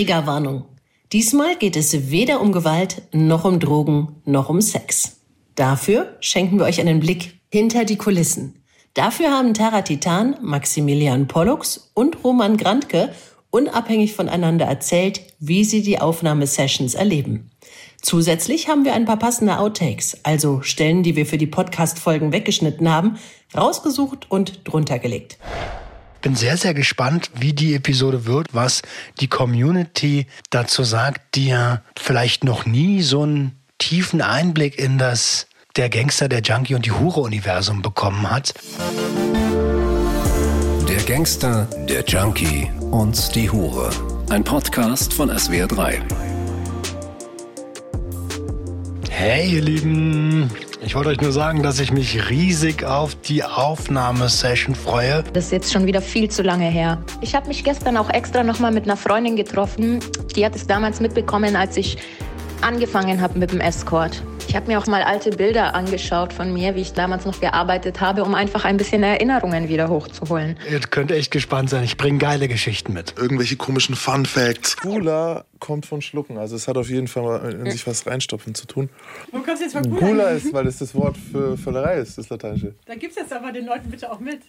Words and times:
Triggerwarnung. 0.00 0.64
Diesmal 1.12 1.56
geht 1.56 1.76
es 1.76 2.10
weder 2.10 2.40
um 2.40 2.52
Gewalt, 2.52 3.02
noch 3.12 3.44
um 3.44 3.60
Drogen, 3.60 4.22
noch 4.24 4.48
um 4.48 4.62
Sex. 4.62 5.18
Dafür 5.56 6.16
schenken 6.20 6.58
wir 6.58 6.64
euch 6.64 6.80
einen 6.80 7.00
Blick 7.00 7.38
hinter 7.52 7.84
die 7.84 7.98
Kulissen. 7.98 8.62
Dafür 8.94 9.30
haben 9.30 9.52
Tara 9.52 9.82
Titan, 9.82 10.36
Maximilian 10.40 11.28
Pollux 11.28 11.90
und 11.92 12.24
Roman 12.24 12.56
Grantke 12.56 13.12
unabhängig 13.50 14.14
voneinander 14.14 14.64
erzählt, 14.64 15.20
wie 15.38 15.64
sie 15.64 15.82
die 15.82 16.00
Aufnahmesessions 16.00 16.94
erleben. 16.94 17.50
Zusätzlich 18.00 18.68
haben 18.68 18.86
wir 18.86 18.94
ein 18.94 19.04
paar 19.04 19.18
passende 19.18 19.58
Outtakes, 19.58 20.16
also 20.22 20.62
Stellen, 20.62 21.02
die 21.02 21.14
wir 21.14 21.26
für 21.26 21.36
die 21.36 21.46
Podcast-Folgen 21.46 22.32
weggeschnitten 22.32 22.90
haben, 22.90 23.18
rausgesucht 23.54 24.30
und 24.30 24.60
drunter 24.64 24.98
gelegt. 24.98 25.36
Bin 26.22 26.34
sehr, 26.34 26.58
sehr 26.58 26.74
gespannt, 26.74 27.30
wie 27.34 27.54
die 27.54 27.74
Episode 27.74 28.26
wird, 28.26 28.48
was 28.52 28.82
die 29.20 29.28
Community 29.28 30.26
dazu 30.50 30.84
sagt, 30.84 31.34
die 31.34 31.48
ja 31.48 31.82
vielleicht 31.98 32.44
noch 32.44 32.66
nie 32.66 33.00
so 33.02 33.22
einen 33.22 33.58
tiefen 33.78 34.20
Einblick 34.20 34.78
in 34.78 34.98
das 34.98 35.46
der 35.76 35.88
Gangster, 35.88 36.28
der 36.28 36.40
Junkie 36.40 36.74
und 36.74 36.84
die 36.84 36.92
Hure-Universum 36.92 37.80
bekommen 37.80 38.28
hat. 38.30 38.52
Der 40.88 41.02
Gangster, 41.06 41.66
der 41.88 42.04
Junkie 42.04 42.70
und 42.90 43.34
die 43.34 43.48
Hure. 43.50 43.90
Ein 44.28 44.44
Podcast 44.44 45.14
von 45.14 45.30
SWR3. 45.30 46.00
Hey 49.08 49.54
ihr 49.54 49.62
Lieben, 49.62 50.50
ich 50.82 50.94
wollte 50.94 51.10
euch 51.10 51.20
nur 51.20 51.32
sagen, 51.32 51.62
dass 51.62 51.78
ich 51.78 51.92
mich 51.92 52.30
riesig 52.30 52.84
auf 52.84 53.14
die 53.14 53.44
Aufnahmesession 53.44 54.74
freue. 54.74 55.22
Das 55.32 55.46
ist 55.46 55.52
jetzt 55.52 55.72
schon 55.72 55.86
wieder 55.86 56.00
viel 56.00 56.30
zu 56.30 56.42
lange 56.42 56.68
her. 56.68 57.02
Ich 57.20 57.34
habe 57.34 57.48
mich 57.48 57.64
gestern 57.64 57.96
auch 57.96 58.10
extra 58.10 58.42
nochmal 58.42 58.72
mit 58.72 58.84
einer 58.84 58.96
Freundin 58.96 59.36
getroffen. 59.36 60.00
Die 60.34 60.44
hat 60.44 60.56
es 60.56 60.66
damals 60.66 61.00
mitbekommen, 61.00 61.54
als 61.54 61.76
ich 61.76 61.98
angefangen 62.62 63.20
habe 63.20 63.38
mit 63.38 63.52
dem 63.52 63.60
Escort. 63.60 64.22
Ich 64.50 64.56
habe 64.56 64.66
mir 64.66 64.80
auch 64.80 64.88
mal 64.88 65.04
alte 65.04 65.30
Bilder 65.30 65.76
angeschaut 65.76 66.32
von 66.32 66.52
mir, 66.52 66.74
wie 66.74 66.80
ich 66.80 66.92
damals 66.92 67.24
noch 67.24 67.40
gearbeitet 67.40 68.00
habe, 68.00 68.24
um 68.24 68.34
einfach 68.34 68.64
ein 68.64 68.78
bisschen 68.78 69.04
Erinnerungen 69.04 69.68
wieder 69.68 69.88
hochzuholen. 69.88 70.58
Ihr 70.68 70.80
könnt 70.80 71.12
echt 71.12 71.30
gespannt 71.30 71.70
sein. 71.70 71.84
Ich 71.84 71.96
bringe 71.96 72.18
geile 72.18 72.48
Geschichten 72.48 72.92
mit. 72.92 73.14
Irgendwelche 73.16 73.54
komischen 73.54 73.94
Fun 73.94 74.26
Facts. 74.26 74.76
Gula 74.78 75.44
kommt 75.60 75.86
von 75.86 76.02
Schlucken. 76.02 76.36
Also 76.36 76.56
es 76.56 76.66
hat 76.66 76.76
auf 76.76 76.90
jeden 76.90 77.06
Fall 77.06 77.60
in 77.64 77.70
sich 77.70 77.86
was 77.86 78.04
reinstopfen 78.08 78.56
zu 78.56 78.66
tun. 78.66 78.90
Wo 79.30 79.38
kommst 79.38 79.60
du 79.60 79.66
jetzt 79.66 79.74
von 79.74 79.88
Gula? 79.88 80.00
Gula 80.00 80.28
ist, 80.30 80.52
weil 80.52 80.64
das 80.64 80.78
das 80.78 80.96
Wort 80.96 81.16
für 81.16 81.56
Völlerei 81.56 81.98
ist, 81.98 82.18
das 82.18 82.28
Lateinische. 82.28 82.74
Da 82.86 82.96
gib's 82.96 83.14
jetzt 83.14 83.32
aber 83.32 83.52
den 83.52 83.66
Leuten 83.66 83.88
bitte 83.88 84.10
auch 84.10 84.18
mit. 84.18 84.40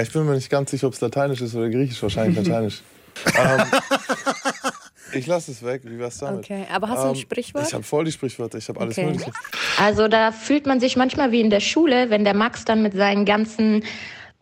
Ich 0.00 0.12
bin 0.12 0.24
mir 0.24 0.36
nicht 0.36 0.50
ganz 0.50 0.70
sicher, 0.70 0.86
ob 0.86 0.92
es 0.92 1.00
Lateinisch 1.00 1.40
ist 1.40 1.52
oder 1.56 1.68
Griechisch. 1.68 2.00
Wahrscheinlich 2.00 2.46
Lateinisch. 2.46 2.80
ähm, 3.36 3.62
ich 5.18 5.26
lasse 5.26 5.50
es 5.52 5.62
weg. 5.64 5.82
Wie 5.84 5.98
wär's 5.98 6.18
damit? 6.18 6.44
Okay, 6.44 6.64
aber 6.72 6.88
hast 6.88 6.98
du 7.02 7.08
ein 7.08 7.08
Ähm, 7.10 7.14
Sprichwort? 7.16 7.66
Ich 7.66 7.74
habe 7.74 7.84
voll 7.84 8.04
die 8.04 8.12
Sprichwörter. 8.12 8.58
Ich 8.58 8.68
habe 8.68 8.80
alles 8.80 8.96
Okay. 8.98 9.06
Mögliche. 9.06 9.32
Also 9.78 10.08
da 10.08 10.32
fühlt 10.32 10.66
man 10.66 10.80
sich 10.80 10.96
manchmal 10.96 11.32
wie 11.32 11.40
in 11.40 11.50
der 11.50 11.60
Schule, 11.60 12.10
wenn 12.10 12.24
der 12.24 12.34
Max 12.34 12.64
dann 12.64 12.82
mit 12.82 12.94
seinen 12.94 13.24
ganzen 13.24 13.82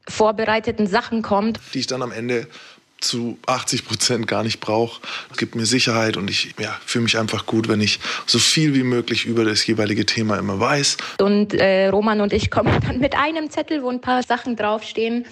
vorbereiteten 0.09 0.87
Sachen 0.87 1.23
kommt. 1.23 1.59
die 1.73 1.79
ich 1.81 1.87
dann 1.87 2.03
am 2.03 2.13
Ende 2.13 2.47
zu 3.01 3.39
80 3.47 3.85
Prozent 3.85 4.27
gar 4.27 4.43
nicht 4.43 4.61
brauche. 4.61 5.01
Es 5.31 5.37
gibt 5.37 5.55
mir 5.55 5.67
Sicherheit 5.67 6.17
und 6.17 6.31
ich 6.31 6.55
ja, 6.59 6.75
fühle 6.85 7.05
mich 7.05 7.19
einfach 7.19 7.47
gut, 7.47 7.69
wenn 7.69 7.81
ich 7.81 8.01
so 8.27 8.39
viel 8.39 8.75
wie 8.75 8.83
möglich 8.83 9.27
über 9.27 9.45
das 9.45 9.67
jeweilige 9.67 10.07
Thema 10.07 10.39
immer 10.39 10.59
weiß. 10.59 10.97
Und 11.21 11.55
äh, 11.55 11.89
Roman 11.89 12.21
und 12.21 12.33
ich 12.33 12.51
kommen 12.51 12.73
dann 12.87 12.99
mit 12.99 13.15
einem 13.17 13.51
Zettel, 13.51 13.83
wo 13.83 13.91
ein 13.91 14.01
paar 14.01 14.23
Sachen 14.23 14.57
draufstehen. 14.57 15.27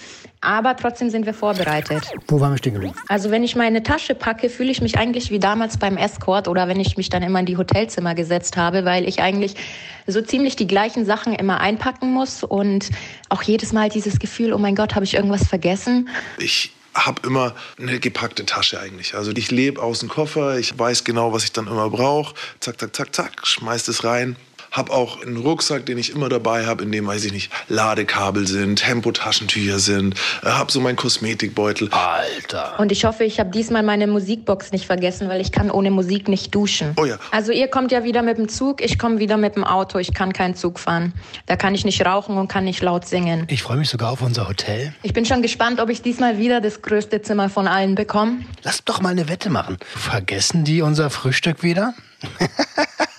Aber 0.45 0.77
trotzdem 0.77 1.09
sind 1.09 1.25
wir 1.25 1.35
vorbereitet. 1.35 2.03
Wo 2.27 2.41
waren 2.41 2.53
wir 2.53 2.59
stehen 2.59 2.75
geblieben? 2.75 2.95
Also 3.09 3.31
wenn 3.31 3.45
ich 3.45 3.55
meine 3.55 3.85
Tasche 3.85 4.17
packe, 4.17 4.51
fühle 4.51 4.73
ich 4.73 4.83
mich 4.83 4.99
eigentlich 4.99 5.31
wie 5.31 5.39
damals 5.39 5.79
beim 5.79 5.97
Escort 5.97 6.49
oder 6.49 6.67
wenn 6.67 6.81
ich 6.81 6.97
mich 6.97 7.11
dann 7.11 7.23
immer 7.23 7.39
in 7.39 7.47
die 7.47 7.57
Hotelzimmer 7.57 8.17
gesetzt 8.17 8.57
habe, 8.57 8.85
weil 8.85 9.09
ich 9.09 9.23
eigentlich 9.23 9.55
so 10.09 10.21
ziemlich 10.21 10.57
die 10.57 10.67
gleichen 10.67 11.07
Sachen 11.07 11.33
immer 11.33 11.61
einpacken 11.61 12.13
muss 12.13 12.43
und 12.43 12.91
auch 13.29 13.43
jedes 13.43 13.73
Mal 13.73 13.89
dieses 13.89 14.19
Gefühl, 14.19 14.53
oh 14.53 14.59
mein 14.59 14.75
Gott, 14.75 14.97
habe 14.97 15.05
ich 15.05 15.15
irgendwas 15.15 15.47
vergessen? 15.47 16.09
Ich 16.39 16.73
habe 16.95 17.27
immer 17.27 17.55
eine 17.79 17.99
gepackte 18.01 18.45
Tasche 18.45 18.79
eigentlich. 18.81 19.15
Also 19.15 19.33
ich 19.33 19.51
lebe 19.51 19.83
aus 19.83 20.01
dem 20.01 20.09
Koffer, 20.09 20.59
ich 20.59 20.79
weiß 20.79 21.05
genau, 21.05 21.33
was 21.33 21.45
ich 21.45 21.53
dann 21.53 21.67
immer 21.67 21.89
brauche. 21.91 22.35
Zack, 22.61 22.81
zack, 22.81 22.95
zack, 22.95 23.15
zack, 23.15 23.47
schmeiß 23.47 23.85
das 23.85 24.05
rein. 24.05 24.37
Hab 24.73 24.91
auch 24.91 25.23
einen 25.23 25.37
Rucksack, 25.37 25.85
den 25.85 25.99
ich 25.99 26.15
immer 26.15 26.31
dabei 26.31 26.67
habe, 26.67 26.85
in 26.85 26.91
dem, 26.91 27.07
weiß 27.07 27.25
ich 27.27 27.33
nicht, 27.33 27.53
Ladekabel 27.69 28.47
sind, 28.47 28.77
Tempotaschentücher 28.77 29.79
sind. 29.79 30.15
Äh, 30.43 30.47
hab 30.47 30.71
so 30.71 30.81
meinen 30.81 30.97
Kosmetikbeutel. 30.97 31.91
Alter. 31.93 32.81
Und 32.81 32.91
ich 32.91 33.05
hoffe, 33.05 33.25
ich 33.25 33.39
habe 33.39 33.51
diesmal 33.51 33.83
meine 33.83 34.07
Musikbox 34.07 34.73
nicht 34.73 34.87
vergessen, 34.87 35.29
weil 35.29 35.43
ich 35.43 35.53
kann 35.53 35.71
ohne 35.71 35.91
Musik 35.91 36.27
nicht 36.29 36.55
duschen. 36.55 36.95
Oh 36.97 37.05
ja. 37.05 37.19
Also 37.31 37.53
ihr 37.53 37.69
kommt 37.69 37.93
ja 37.93 38.03
wieder 38.03 38.23
mit 38.23 38.39
dem 38.39 38.49
Zug, 38.49 38.81
ich 38.83 38.99
komme 38.99 39.19
wieder 39.19 39.37
mit 39.37 39.57
dem 39.57 39.65
Auto. 39.65 39.99
Ich 39.99 40.15
kann 40.15 40.33
keinen 40.33 40.55
Zug 40.55 40.79
fahren. 40.79 41.13
Da 41.45 41.57
kann 41.57 41.75
ich 41.75 41.85
nicht 41.85 42.05
rauchen 42.07 42.39
und 42.39 42.49
kann 42.49 42.65
nicht 42.65 42.83
laut 42.83 43.07
singen. 43.07 43.47
Ich 43.51 43.63
freue 43.63 43.77
mich 43.77 43.91
sogar 43.91 44.11
auf 44.11 44.23
unser 44.23 44.49
Hotel. 44.49 44.95
Ich 45.03 45.13
bin 45.13 45.27
schon 45.27 45.43
gespannt, 45.43 45.81
ob 45.81 45.91
ich 45.91 46.01
diesmal 46.01 46.39
wieder 46.39 46.63
das 46.63 46.81
größte 46.81 47.21
Zimmer 47.21 47.51
von 47.51 47.69
allen 47.69 47.95
bekomme. 47.95 48.39
Lass 48.63 48.83
doch 48.85 49.03
mal 49.03 49.11
eine 49.11 49.29
Wette 49.29 49.51
machen. 49.51 49.77
Vergessen 49.83 50.65
die 50.65 50.81
unser 50.81 51.11
Frühstück 51.11 51.63
wieder? 51.63 51.95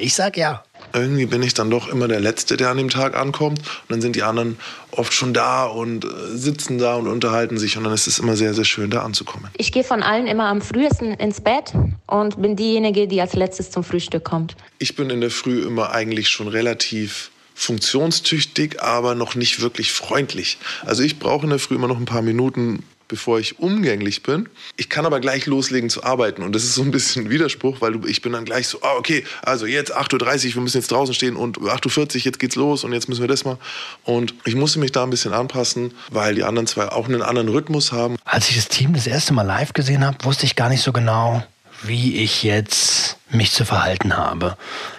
ich 0.00 0.14
sag 0.14 0.36
ja. 0.36 0.62
Irgendwie 0.92 1.26
bin 1.26 1.42
ich 1.42 1.54
dann 1.54 1.70
doch 1.70 1.88
immer 1.88 2.08
der 2.08 2.20
Letzte, 2.20 2.56
der 2.56 2.70
an 2.70 2.76
dem 2.76 2.88
Tag 2.88 3.16
ankommt. 3.16 3.60
Und 3.60 3.90
dann 3.90 4.00
sind 4.00 4.16
die 4.16 4.22
anderen 4.22 4.58
oft 4.90 5.12
schon 5.12 5.32
da 5.32 5.64
und 5.64 6.04
äh, 6.04 6.08
sitzen 6.32 6.78
da 6.78 6.96
und 6.96 7.06
unterhalten 7.06 7.58
sich. 7.58 7.76
Und 7.76 7.84
dann 7.84 7.92
ist 7.92 8.06
es 8.06 8.18
immer 8.18 8.36
sehr, 8.36 8.54
sehr 8.54 8.64
schön, 8.64 8.90
da 8.90 9.02
anzukommen. 9.02 9.50
Ich 9.56 9.72
gehe 9.72 9.84
von 9.84 10.02
allen 10.02 10.26
immer 10.26 10.46
am 10.46 10.60
frühesten 10.60 11.14
ins 11.14 11.40
Bett 11.40 11.72
und 12.06 12.40
bin 12.40 12.56
diejenige, 12.56 13.06
die 13.06 13.20
als 13.20 13.34
letztes 13.34 13.70
zum 13.70 13.84
Frühstück 13.84 14.24
kommt. 14.24 14.56
Ich 14.78 14.96
bin 14.96 15.10
in 15.10 15.20
der 15.20 15.30
Früh 15.30 15.62
immer 15.62 15.92
eigentlich 15.92 16.28
schon 16.28 16.48
relativ 16.48 17.30
funktionstüchtig, 17.54 18.82
aber 18.82 19.14
noch 19.14 19.34
nicht 19.34 19.60
wirklich 19.60 19.92
freundlich. 19.92 20.56
Also 20.86 21.02
ich 21.02 21.18
brauche 21.18 21.44
in 21.44 21.50
der 21.50 21.58
Früh 21.58 21.74
immer 21.74 21.88
noch 21.88 21.98
ein 21.98 22.06
paar 22.06 22.22
Minuten, 22.22 22.84
bevor 23.10 23.38
ich 23.40 23.58
umgänglich 23.58 24.22
bin. 24.22 24.48
Ich 24.76 24.88
kann 24.88 25.04
aber 25.04 25.20
gleich 25.20 25.46
loslegen 25.46 25.90
zu 25.90 26.04
arbeiten 26.04 26.42
und 26.42 26.54
das 26.54 26.64
ist 26.64 26.74
so 26.74 26.82
ein 26.82 26.90
bisschen 26.90 27.26
ein 27.26 27.30
Widerspruch, 27.30 27.80
weil 27.80 28.00
ich 28.06 28.22
bin 28.22 28.32
dann 28.32 28.44
gleich 28.44 28.68
so, 28.68 28.78
ah, 28.82 28.94
okay, 28.96 29.24
also 29.42 29.66
jetzt 29.66 29.94
8.30 29.94 30.48
Uhr, 30.48 30.54
wir 30.54 30.62
müssen 30.62 30.78
jetzt 30.78 30.90
draußen 30.90 31.14
stehen 31.14 31.36
und 31.36 31.58
8.40 31.58 31.98
Uhr, 31.98 32.20
jetzt 32.22 32.38
geht's 32.38 32.56
los 32.56 32.84
und 32.84 32.92
jetzt 32.92 33.08
müssen 33.08 33.20
wir 33.20 33.28
das 33.28 33.44
mal. 33.44 33.58
Und 34.04 34.34
ich 34.44 34.54
musste 34.54 34.78
mich 34.78 34.92
da 34.92 35.02
ein 35.02 35.10
bisschen 35.10 35.34
anpassen, 35.34 35.92
weil 36.10 36.34
die 36.34 36.44
anderen 36.44 36.66
zwei 36.66 36.88
auch 36.88 37.08
einen 37.08 37.22
anderen 37.22 37.48
Rhythmus 37.48 37.92
haben. 37.92 38.16
Als 38.24 38.48
ich 38.48 38.56
das 38.56 38.68
Team 38.68 38.94
das 38.94 39.06
erste 39.06 39.34
Mal 39.34 39.42
live 39.42 39.72
gesehen 39.72 40.04
habe, 40.04 40.24
wusste 40.24 40.46
ich 40.46 40.56
gar 40.56 40.68
nicht 40.68 40.82
so 40.82 40.92
genau, 40.92 41.42
wie 41.82 42.16
ich 42.16 42.42
jetzt 42.42 43.16
mich 43.30 43.52
zu 43.52 43.64
verhalten 43.64 44.16
habe. 44.16 44.56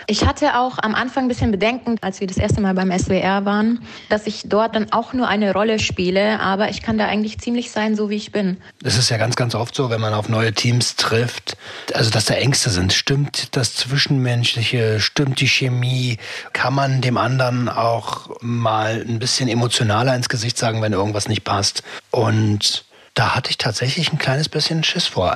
Ich 0.08 0.26
hatte 0.26 0.58
auch 0.58 0.78
am 0.82 0.96
Anfang 0.96 1.26
ein 1.26 1.28
bisschen 1.28 1.52
Bedenken, 1.52 1.98
als 2.02 2.20
wir 2.20 2.28
das 2.28 2.38
erste 2.38 2.62
Mal 2.62 2.74
beim 2.74 2.98
SWR 2.98 3.46
waren, 3.46 3.86
dass 4.10 4.26
ich 4.26 4.44
dort 4.46 4.76
dann 4.76 4.92
auch 4.92 5.14
nur 5.14 5.28
eine 5.28 5.54
Rolle 5.54 5.80
spiele, 5.80 6.40
aber 6.40 6.70
ich 6.70 6.82
kann 6.82 6.98
da 6.98 7.08
eigentlich 7.08 7.40
ziemlich 7.40 7.72
sein, 7.72 7.96
so 7.96 8.10
wie 8.10 8.16
ich 8.16 8.32
bin. 8.32 8.58
Das 8.82 8.98
ist 8.98 9.10
ja 9.10 9.18
ganz, 9.18 9.36
ganz 9.36 9.54
oft 9.54 9.76
so, 9.76 9.90
wenn 9.90 10.02
man 10.02 10.14
auf 10.14 10.30
neue 10.30 10.54
Teams 10.54 10.96
trifft, 10.96 11.58
also 11.94 12.10
dass 12.10 12.26
da 12.26 12.36
Ängste 12.36 12.70
sind. 12.70 12.94
Stimmt 12.94 13.56
das 13.56 13.76
Zwischenmenschliche, 13.76 15.00
stimmt 15.00 15.42
die 15.42 15.48
Chemie? 15.48 16.18
Kann 16.54 16.74
man 16.74 17.02
dem 17.02 17.18
anderen 17.18 17.70
auch 17.70 18.30
mal 18.42 19.06
ein 19.08 19.20
bisschen 19.20 19.50
emotionaler 19.50 20.16
ins 20.16 20.30
Gesicht 20.30 20.58
sagen, 20.58 20.82
wenn 20.82 20.94
irgendwas 20.94 21.28
nicht 21.28 21.44
passt? 21.44 21.84
Und 22.12 22.86
da 23.14 23.36
hatte 23.36 23.50
ich 23.50 23.58
tatsächlich 23.58 24.12
ein 24.12 24.18
kleines 24.18 24.50
bisschen 24.50 24.84
Schiss 24.84 25.08
vor. 25.08 25.36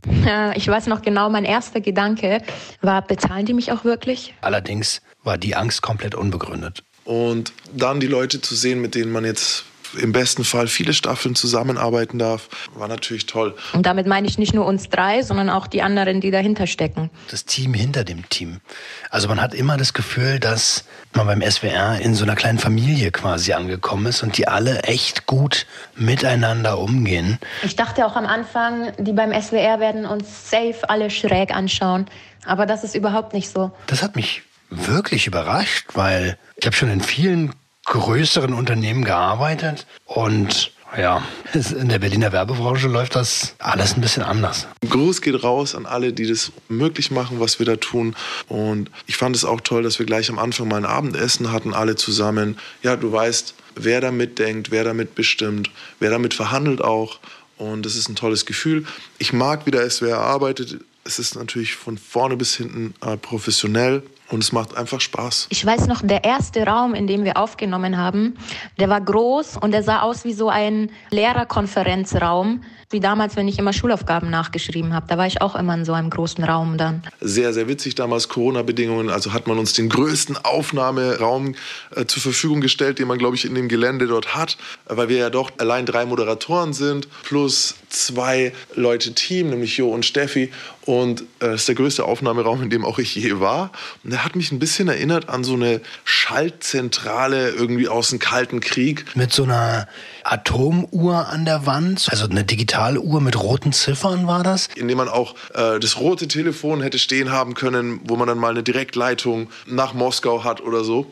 Ich 0.56 0.68
weiß 0.68 0.88
noch 0.88 1.02
genau, 1.02 1.30
mein 1.30 1.46
erster 1.46 1.82
Gedanke 1.82 2.42
war, 2.82 3.02
bezahlen 3.02 3.46
die 3.46 3.54
mich 3.54 3.72
auch 3.72 3.84
wirklich? 3.84 4.34
Allerdings 4.42 5.02
war 5.24 5.38
die 5.38 5.56
Angst 5.56 5.82
komplett 5.82 6.16
unbegründet. 6.16 6.84
Und 7.04 7.54
dann 7.74 8.00
die 8.00 8.08
Leute 8.08 8.42
zu 8.42 8.56
sehen, 8.56 8.82
mit 8.82 8.96
denen 8.96 9.12
man 9.12 9.26
jetzt 9.26 9.66
im 9.98 10.12
besten 10.12 10.44
Fall 10.44 10.68
viele 10.68 10.94
Staffeln 10.94 11.36
zusammenarbeiten 11.36 12.20
darf, 12.20 12.50
war 12.74 12.88
natürlich 12.88 13.26
toll. 13.26 13.56
Und 13.74 13.86
damit 13.86 14.08
meine 14.08 14.28
ich 14.28 14.38
nicht 14.38 14.54
nur 14.54 14.66
uns 14.66 14.90
drei, 14.90 15.22
sondern 15.22 15.50
auch 15.50 15.68
die 15.68 15.82
anderen, 15.82 16.22
die 16.22 16.32
dahinter 16.32 16.68
stecken. 16.68 17.10
Das 17.30 17.46
Team 17.46 17.74
hinter 17.74 18.04
dem 18.04 18.28
Team. 18.30 18.62
Also 19.10 19.28
man 19.28 19.42
hat 19.42 19.54
immer 19.54 19.78
das 19.78 19.94
Gefühl, 19.94 20.40
dass 20.40 20.86
man 21.14 21.28
beim 21.28 21.42
SWR 21.42 22.00
in 22.00 22.16
so 22.16 22.24
einer 22.24 22.36
kleinen 22.36 22.60
Familie 22.60 23.12
quasi 23.12 23.54
angekommen 23.54 24.06
ist 24.08 24.24
und 24.24 24.38
die 24.38 24.48
alle 24.48 24.84
echt 24.84 25.26
gut 25.26 25.66
miteinander 25.96 26.78
umgehen. 26.78 27.40
Ich 27.64 27.76
dachte 27.76 28.06
auch 28.06 28.16
am 28.16 28.26
Anfang, 28.26 28.92
die 28.98 29.14
beim 29.14 29.32
SWR 29.32 29.80
werden 29.80 30.06
uns 30.06 30.50
safe 30.50 30.90
alle 30.90 31.10
schräg 31.10 31.52
anschauen. 31.52 32.06
Aber 32.46 32.66
das 32.66 32.84
ist 32.84 32.96
überhaupt 32.96 33.34
nicht 33.34 33.50
so. 33.50 33.72
Das 33.88 34.04
hat 34.04 34.16
mich 34.16 34.44
wirklich 34.70 35.28
überrascht, 35.28 35.88
weil 35.94 36.38
ich 36.56 36.66
habe 36.66 36.76
schon 36.76 36.90
in 36.90 37.02
vielen 37.02 37.54
größeren 37.86 38.54
Unternehmen 38.54 39.04
gearbeitet 39.04 39.86
und 40.06 40.72
ja, 40.98 41.24
in 41.54 41.90
der 41.90 42.00
Berliner 42.00 42.32
Werbebranche 42.32 42.88
läuft 42.88 43.16
das 43.16 43.56
alles 43.60 43.96
ein 43.96 44.02
bisschen 44.02 44.24
anders. 44.24 44.68
Gruß 44.90 45.22
geht 45.22 45.44
raus 45.44 45.76
an 45.76 45.86
alle, 45.86 46.14
die 46.14 46.26
das 46.26 46.52
möglich 46.70 47.12
machen, 47.12 47.40
was 47.40 47.60
wir 47.60 47.66
da 47.66 47.76
tun. 47.76 48.16
Und 48.48 48.90
ich 49.06 49.18
fand 49.18 49.36
es 49.36 49.44
auch 49.44 49.60
toll, 49.62 49.84
dass 49.84 50.00
wir 50.00 50.06
gleich 50.06 50.30
am 50.30 50.40
Anfang 50.40 50.68
mal 50.68 50.78
ein 50.78 50.86
Abendessen 50.86 51.52
hatten, 51.52 51.74
alle 51.74 51.96
zusammen. 51.96 52.58
Ja, 52.82 52.96
du 52.96 53.12
weißt, 53.12 53.56
wer 53.76 54.00
da 54.00 54.12
mitdenkt, 54.12 54.72
wer 54.72 54.84
da 54.84 54.94
mitbestimmt, 54.94 55.70
wer 56.00 56.12
damit 56.12 56.34
verhandelt 56.34 56.82
auch. 56.82 57.20
und 57.58 57.86
das 57.86 57.96
ist 57.96 58.10
ein 58.10 58.16
tolles 58.16 58.46
Gefühl. 58.46 58.86
Ich 59.18 59.34
mag, 59.34 59.66
wie 59.66 59.72
der 59.72 59.90
SWR 59.90 60.20
arbeitet. 60.20 60.80
Es 61.04 61.20
ist 61.20 61.36
natürlich 61.36 61.76
von 61.76 61.98
vorne 61.98 62.38
bis 62.38 62.56
hinten 62.56 62.94
äh, 63.06 63.18
professionell 63.18 64.02
und 64.32 64.44
es 64.44 64.52
macht 64.52 64.76
einfach 64.76 65.02
Spaß. 65.02 65.48
Ich 65.50 65.66
weiß 65.66 65.88
noch, 65.88 66.02
der 66.02 66.24
erste 66.24 66.66
Raum, 66.66 66.94
in 66.94 67.08
dem 67.08 67.24
wir 67.24 67.38
aufgenommen 67.38 67.98
haben, 67.98 68.36
der 68.80 68.90
war 68.90 69.02
groß 69.02 69.58
und 69.58 69.72
der 69.72 69.84
sah 69.84 70.02
aus 70.02 70.26
wie 70.26 70.34
so 70.34 70.50
ein 70.50 70.92
Lehrerkonferenzraum, 71.12 72.64
wie 72.90 73.00
damals, 73.00 73.36
wenn 73.36 73.48
ich 73.48 73.58
immer 73.58 73.74
Schulaufgaben 73.74 74.30
nachgeschrieben 74.30 74.94
habe. 74.94 75.08
Da 75.08 75.18
war 75.18 75.26
ich 75.26 75.42
auch 75.42 75.56
immer 75.56 75.74
in 75.74 75.86
so 75.86 75.94
einem 75.94 76.10
großen 76.10 76.44
Raum 76.44 76.78
dann. 76.78 77.04
Sehr, 77.20 77.54
sehr 77.54 77.68
witzig 77.68 77.96
damals, 77.96 78.30
Corona-Bedingungen. 78.30 79.10
Also 79.10 79.34
hat 79.34 79.48
man 79.48 79.58
uns 79.58 79.74
den 79.74 79.90
größten 79.90 80.38
Aufnahmeraum 80.44 81.56
äh, 81.96 82.06
zur 82.06 82.22
Verfügung 82.22 82.62
gestellt, 82.62 83.00
den 83.00 83.08
man, 83.08 83.18
glaube 83.18 83.36
ich, 83.36 83.46
in 83.46 83.56
dem 83.56 83.68
Gelände 83.68 84.08
dort 84.08 84.36
hat, 84.36 84.58
weil 84.86 85.10
wir 85.10 85.18
ja 85.18 85.30
doch 85.30 85.52
allein 85.58 85.86
drei 85.86 86.06
Moderatoren 86.06 86.74
sind, 86.74 87.08
plus 87.24 87.76
zwei 87.90 88.54
Leute 88.76 89.14
Team, 89.14 89.50
nämlich 89.50 89.78
Jo 89.78 89.90
und 89.90 90.06
Steffi. 90.06 90.52
Und 90.86 91.22
äh, 91.22 91.26
das 91.40 91.62
ist 91.62 91.68
der 91.68 91.76
größte 91.76 92.06
Aufnahmeraum, 92.06 92.62
in 92.62 92.70
dem 92.70 92.86
auch 92.86 93.00
ich 93.00 93.16
je 93.16 93.40
war. 93.40 93.72
Und 94.04 94.12
der 94.12 94.24
hat 94.24 94.36
mich 94.36 94.52
ein 94.52 94.60
bisschen 94.60 94.88
erinnert 94.88 95.30
an 95.30 95.44
so 95.44 95.54
eine 95.54 95.82
Schaltzentrale 96.04 97.50
irgendwie 97.50 97.88
aus 97.88 98.10
dem 98.10 98.20
Kalten 98.20 98.60
Krieg. 98.60 99.06
Mit 99.16 99.34
so 99.34 99.44
einer 99.44 99.88
Atomuhr 100.24 101.28
an 101.28 101.46
der 101.46 101.66
Wand, 101.66 102.08
also 102.10 102.26
eine 102.26 102.44
Digitaluhr 102.76 103.22
mit 103.22 103.40
roten 103.42 103.72
Ziffern 103.72 104.28
war 104.28 104.44
das? 104.44 104.68
In 104.76 104.90
dem 104.90 104.98
man 104.98 105.08
auch 105.08 105.36
äh, 105.54 105.80
das 105.80 105.98
rote 105.98 106.28
Telefon 106.28 106.82
hätte 106.82 107.00
stehen 107.00 107.32
haben 107.32 107.54
können, 107.54 108.02
wo 108.04 108.18
man 108.18 108.28
dann 108.28 108.38
mal 108.38 108.50
eine 108.50 108.64
Direktleitung 108.64 109.50
nach 109.66 109.94
Moskau 109.94 110.44
hat 110.44 110.60
oder 110.60 110.84
so. 110.84 111.10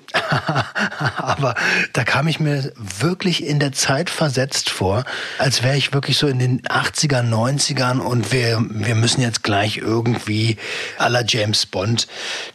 Aber 1.16 1.56
da 1.94 2.04
kam 2.04 2.28
ich 2.28 2.42
mir 2.42 2.74
wirklich 2.76 3.46
in 3.46 3.60
der 3.60 3.72
Zeit 3.72 4.10
versetzt 4.10 4.72
vor, 4.72 5.06
als 5.38 5.64
wäre 5.64 5.78
ich 5.78 5.94
wirklich 5.94 6.18
so 6.18 6.28
in 6.28 6.40
den 6.40 6.62
80er, 6.64 7.22
90ern 7.22 8.00
und 8.00 8.34
wir, 8.34 8.62
wir 8.70 8.96
müssen 8.96 9.22
jetzt 9.22 9.42
gleich 9.42 9.78
irgendwie 9.78 10.58
à 11.00 11.08
la 11.08 11.24
James 11.26 11.66
Bond 11.66 12.08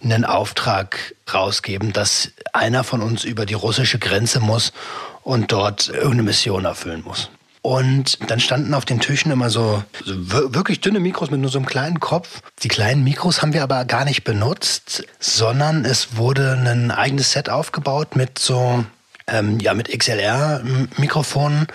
einen 0.05 0.27
Auftrag 0.27 1.15
rausgeben, 1.33 1.95
dass 1.95 2.31
einer 2.53 2.85
von 2.85 3.01
uns 3.01 3.25
über 3.25 3.47
die 3.47 3.55
russische 3.55 3.99
Grenze 3.99 4.41
muss 4.41 4.75
und 5.23 5.51
dort 5.51 5.89
irgendeine 5.89 6.25
Mission 6.25 6.67
erfüllen 6.67 7.03
muss. 7.07 7.31
Und 7.63 8.31
dann 8.31 8.41
standen 8.41 8.75
auf 8.75 8.85
den 8.85 9.01
Tischen 9.01 9.33
immer 9.33 9.51
so, 9.51 9.83
so 10.05 10.15
wirklich 10.55 10.81
dünne 10.81 11.01
Mikros 11.01 11.31
mit 11.31 11.41
nur 11.41 11.51
so 11.51 11.59
einem 11.59 11.67
kleinen 11.67 12.01
Kopf. 12.01 12.41
Die 12.63 12.69
kleinen 12.69 13.03
Mikros 13.05 13.43
haben 13.43 13.53
wir 13.53 13.63
aber 13.63 13.85
gar 13.85 14.05
nicht 14.05 14.25
benutzt, 14.25 15.05
sondern 15.19 15.85
es 15.85 16.17
wurde 16.17 16.53
ein 16.53 16.91
eigenes 16.91 17.33
Set 17.33 17.51
aufgebaut 17.51 18.17
mit 18.17 18.39
so, 18.39 18.85
ähm, 19.27 19.59
ja, 19.61 19.75
mit 19.75 19.89
XLR-Mikrofonen 19.89 21.67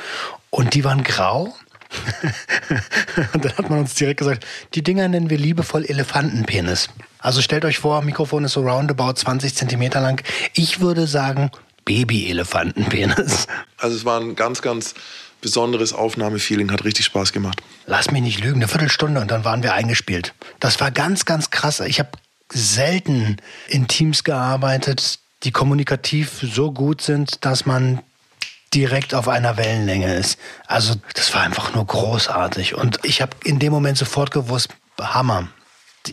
und 0.49 0.73
die 0.73 0.83
waren 0.83 1.03
grau. 1.03 1.53
und 3.33 3.45
dann 3.45 3.57
hat 3.57 3.69
man 3.69 3.79
uns 3.79 3.93
direkt 3.95 4.19
gesagt, 4.19 4.45
die 4.73 4.83
Dinger 4.83 5.07
nennen 5.07 5.29
wir 5.29 5.37
liebevoll 5.37 5.85
Elefantenpenis. 5.85 6.89
Also 7.19 7.41
stellt 7.41 7.65
euch 7.65 7.77
vor, 7.77 8.01
Mikrofon 8.01 8.45
ist 8.45 8.53
so 8.53 8.61
roundabout 8.61 9.13
20 9.13 9.53
Zentimeter 9.53 10.01
lang. 10.01 10.23
Ich 10.53 10.79
würde 10.79 11.07
sagen, 11.07 11.51
Baby-Elefantenpenis. 11.85 13.47
Also 13.77 13.95
es 13.95 14.05
war 14.05 14.19
ein 14.19 14.35
ganz, 14.35 14.61
ganz 14.61 14.93
besonderes 15.43 15.93
Aufnahmefeeling, 15.93 16.71
hat 16.71 16.85
richtig 16.85 17.05
Spaß 17.05 17.33
gemacht. 17.33 17.61
Lass 17.85 18.09
mich 18.09 18.23
nicht 18.23 18.39
lügen, 18.39 18.55
eine 18.55 18.67
Viertelstunde 18.67 19.21
und 19.21 19.29
dann 19.29 19.43
waren 19.43 19.61
wir 19.61 19.73
eingespielt. 19.73 20.33
Das 20.59 20.79
war 20.79 20.89
ganz, 20.89 21.25
ganz 21.25 21.51
krass. 21.51 21.81
Ich 21.81 21.99
habe 21.99 22.09
selten 22.51 23.37
in 23.67 23.87
Teams 23.87 24.23
gearbeitet, 24.23 25.19
die 25.43 25.51
kommunikativ 25.51 26.39
so 26.41 26.71
gut 26.71 27.01
sind, 27.01 27.45
dass 27.45 27.65
man 27.65 27.99
direkt 28.73 29.13
auf 29.13 29.27
einer 29.27 29.57
Wellenlänge 29.57 30.15
ist. 30.15 30.39
Also 30.65 30.95
das 31.13 31.33
war 31.33 31.41
einfach 31.41 31.75
nur 31.75 31.85
großartig. 31.85 32.75
Und 32.75 32.99
ich 33.03 33.21
habe 33.21 33.35
in 33.43 33.59
dem 33.59 33.71
Moment 33.71 33.97
sofort 33.97 34.31
gewusst, 34.31 34.69
Hammer. 34.99 35.49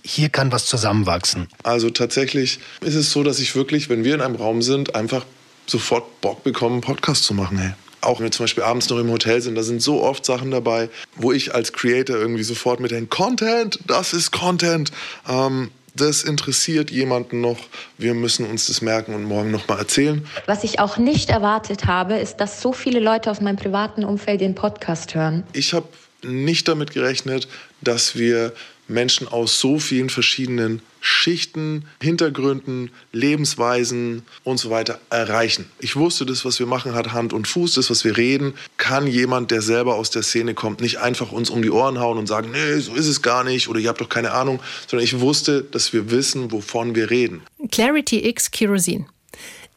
Hier 0.04 0.28
kann 0.28 0.52
was 0.52 0.66
zusammenwachsen. 0.66 1.48
Also 1.62 1.90
tatsächlich 1.90 2.58
ist 2.80 2.94
es 2.94 3.12
so, 3.12 3.22
dass 3.22 3.38
ich 3.38 3.54
wirklich, 3.54 3.88
wenn 3.88 4.04
wir 4.04 4.14
in 4.14 4.20
einem 4.20 4.36
Raum 4.36 4.62
sind, 4.62 4.94
einfach 4.94 5.24
sofort 5.66 6.20
Bock 6.20 6.42
bekommen, 6.44 6.74
einen 6.74 6.82
Podcast 6.82 7.24
zu 7.24 7.34
machen. 7.34 7.58
Hey. 7.58 7.72
Auch 8.00 8.18
wenn 8.18 8.26
wir 8.26 8.32
zum 8.32 8.44
Beispiel 8.44 8.64
abends 8.64 8.88
noch 8.88 8.98
im 8.98 9.10
Hotel 9.10 9.40
sind, 9.40 9.54
da 9.54 9.62
sind 9.62 9.82
so 9.82 10.02
oft 10.02 10.24
Sachen 10.24 10.50
dabei, 10.50 10.88
wo 11.16 11.32
ich 11.32 11.54
als 11.54 11.72
Creator 11.72 12.16
irgendwie 12.16 12.42
sofort 12.42 12.80
mit 12.80 12.90
den 12.90 13.08
Content, 13.10 13.78
das 13.86 14.12
ist 14.12 14.30
Content. 14.32 14.90
Ähm, 15.28 15.70
das 15.94 16.22
interessiert 16.22 16.90
jemanden 16.90 17.40
noch. 17.40 17.58
Wir 17.98 18.14
müssen 18.14 18.46
uns 18.46 18.66
das 18.66 18.80
merken 18.80 19.14
und 19.14 19.24
morgen 19.24 19.50
noch 19.50 19.66
mal 19.68 19.78
erzählen. 19.78 20.26
Was 20.46 20.64
ich 20.64 20.78
auch 20.78 20.98
nicht 20.98 21.30
erwartet 21.30 21.86
habe, 21.86 22.14
ist, 22.14 22.36
dass 22.36 22.60
so 22.60 22.72
viele 22.72 23.00
Leute 23.00 23.30
aus 23.30 23.40
meinem 23.40 23.56
privaten 23.56 24.04
Umfeld 24.04 24.40
den 24.40 24.54
Podcast 24.54 25.14
hören. 25.14 25.42
Ich 25.52 25.74
habe 25.74 25.88
nicht 26.22 26.68
damit 26.68 26.92
gerechnet, 26.92 27.48
dass 27.80 28.16
wir 28.16 28.52
Menschen 28.90 29.28
aus 29.28 29.60
so 29.60 29.78
vielen 29.78 30.10
verschiedenen 30.10 30.82
Schichten, 31.00 31.86
Hintergründen, 32.02 32.90
Lebensweisen 33.12 34.22
und 34.44 34.58
so 34.58 34.70
weiter 34.70 35.00
erreichen. 35.08 35.70
Ich 35.78 35.96
wusste, 35.96 36.26
das, 36.26 36.44
was 36.44 36.58
wir 36.58 36.66
machen, 36.66 36.94
hat 36.94 37.12
Hand 37.12 37.32
und 37.32 37.48
Fuß. 37.48 37.74
Das, 37.74 37.88
was 37.88 38.04
wir 38.04 38.16
reden, 38.16 38.54
kann 38.76 39.06
jemand, 39.06 39.50
der 39.50 39.62
selber 39.62 39.94
aus 39.94 40.10
der 40.10 40.22
Szene 40.22 40.54
kommt, 40.54 40.80
nicht 40.80 40.98
einfach 40.98 41.32
uns 41.32 41.48
um 41.48 41.62
die 41.62 41.70
Ohren 41.70 41.98
hauen 41.98 42.18
und 42.18 42.26
sagen, 42.26 42.50
nee, 42.50 42.78
so 42.80 42.94
ist 42.94 43.06
es 43.06 43.22
gar 43.22 43.44
nicht 43.44 43.68
oder 43.68 43.78
ihr 43.78 43.88
habt 43.88 44.00
doch 44.00 44.08
keine 44.08 44.32
Ahnung, 44.32 44.60
sondern 44.86 45.04
ich 45.04 45.20
wusste, 45.20 45.62
dass 45.62 45.92
wir 45.92 46.10
wissen, 46.10 46.52
wovon 46.52 46.94
wir 46.94 47.10
reden. 47.10 47.42
Clarity 47.70 48.28
X 48.28 48.50
Kerosin. 48.50 49.06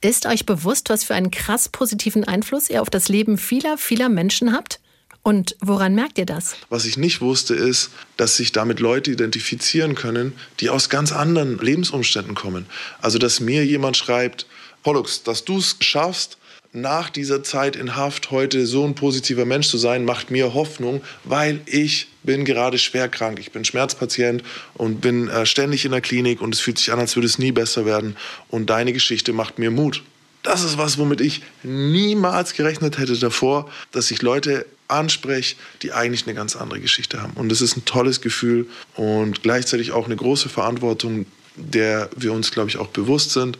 Ist 0.01 0.25
euch 0.25 0.45
bewusst, 0.45 0.89
was 0.89 1.05
für 1.05 1.15
einen 1.15 1.31
krass 1.31 1.69
positiven 1.69 2.25
Einfluss 2.25 2.69
ihr 2.69 2.81
auf 2.81 2.89
das 2.89 3.07
Leben 3.07 3.37
vieler, 3.37 3.77
vieler 3.77 4.09
Menschen 4.09 4.51
habt? 4.51 4.81
Und 5.23 5.55
woran 5.61 5.95
merkt 5.95 6.17
ihr 6.17 6.25
das? 6.25 6.57
Was 6.69 6.83
ich 6.83 6.97
nicht 6.97 7.21
wusste, 7.21 7.55
ist, 7.55 7.91
dass 8.17 8.35
sich 8.35 8.51
damit 8.51 8.81
Leute 8.81 9.11
identifizieren 9.11 9.95
können, 9.95 10.33
die 10.59 10.69
aus 10.69 10.89
ganz 10.89 11.13
anderen 11.13 11.57
Lebensumständen 11.59 12.35
kommen. 12.35 12.65
Also, 13.01 13.17
dass 13.17 13.39
mir 13.39 13.65
jemand 13.65 13.95
schreibt, 13.95 14.45
Pollux, 14.83 15.23
dass 15.23 15.45
du 15.45 15.57
es 15.57 15.77
schaffst, 15.79 16.37
nach 16.73 17.09
dieser 17.09 17.43
Zeit 17.43 17.75
in 17.75 17.95
Haft 17.95 18.31
heute 18.31 18.65
so 18.65 18.83
ein 18.83 18.95
positiver 18.95 19.45
Mensch 19.45 19.69
zu 19.69 19.77
sein, 19.77 20.05
macht 20.05 20.31
mir 20.31 20.53
Hoffnung, 20.55 21.03
weil 21.23 21.61
ich 21.67 22.07
bin 22.23 22.45
gerade 22.45 22.79
schwer 22.79 23.07
krank. 23.09 23.39
Ich 23.39 23.51
bin 23.51 23.63
Schmerzpatient 23.63 24.43
und 24.73 24.99
bin 24.99 25.29
äh, 25.29 25.45
ständig 25.45 25.85
in 25.85 25.91
der 25.91 26.01
Klinik 26.01 26.41
und 26.41 26.53
es 26.53 26.59
fühlt 26.59 26.79
sich 26.79 26.91
an, 26.91 26.99
als 26.99 27.15
würde 27.15 27.27
es 27.27 27.37
nie 27.37 27.51
besser 27.51 27.85
werden. 27.85 28.17
Und 28.49 28.69
deine 28.69 28.91
Geschichte 28.91 29.33
macht 29.33 29.59
mir 29.59 29.71
Mut. 29.71 30.03
Das 30.41 30.63
ist 30.63 30.77
was, 30.77 30.97
womit 30.97 31.21
ich 31.21 31.41
niemals 31.61 32.53
gerechnet 32.53 32.97
hätte 32.97 33.17
davor, 33.17 33.69
dass 33.91 34.07
sich 34.07 34.21
Leute 34.21 34.65
anspreche, 34.93 35.55
die 35.81 35.91
eigentlich 35.91 36.25
eine 36.25 36.33
ganz 36.33 36.55
andere 36.55 36.79
Geschichte 36.79 37.21
haben. 37.21 37.33
Und 37.33 37.51
es 37.51 37.61
ist 37.61 37.77
ein 37.77 37.85
tolles 37.85 38.21
Gefühl 38.21 38.67
und 38.95 39.43
gleichzeitig 39.43 39.91
auch 39.91 40.05
eine 40.05 40.15
große 40.15 40.49
Verantwortung, 40.49 41.25
der 41.55 42.09
wir 42.15 42.33
uns, 42.33 42.51
glaube 42.51 42.69
ich, 42.69 42.77
auch 42.77 42.87
bewusst 42.87 43.31
sind, 43.31 43.57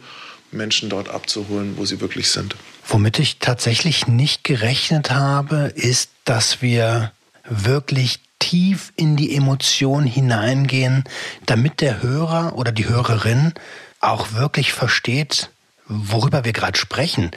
Menschen 0.50 0.88
dort 0.88 1.08
abzuholen, 1.08 1.76
wo 1.76 1.84
sie 1.84 2.00
wirklich 2.00 2.30
sind. 2.30 2.56
Womit 2.86 3.18
ich 3.18 3.38
tatsächlich 3.38 4.06
nicht 4.06 4.44
gerechnet 4.44 5.10
habe, 5.10 5.72
ist, 5.74 6.10
dass 6.24 6.62
wir 6.62 7.12
wirklich 7.48 8.20
tief 8.38 8.92
in 8.96 9.16
die 9.16 9.34
Emotion 9.34 10.04
hineingehen, 10.04 11.04
damit 11.46 11.80
der 11.80 12.02
Hörer 12.02 12.56
oder 12.56 12.72
die 12.72 12.88
Hörerin 12.88 13.54
auch 14.00 14.32
wirklich 14.32 14.72
versteht, 14.72 15.50
worüber 15.86 16.44
wir 16.44 16.52
gerade 16.52 16.78
sprechen 16.78 17.30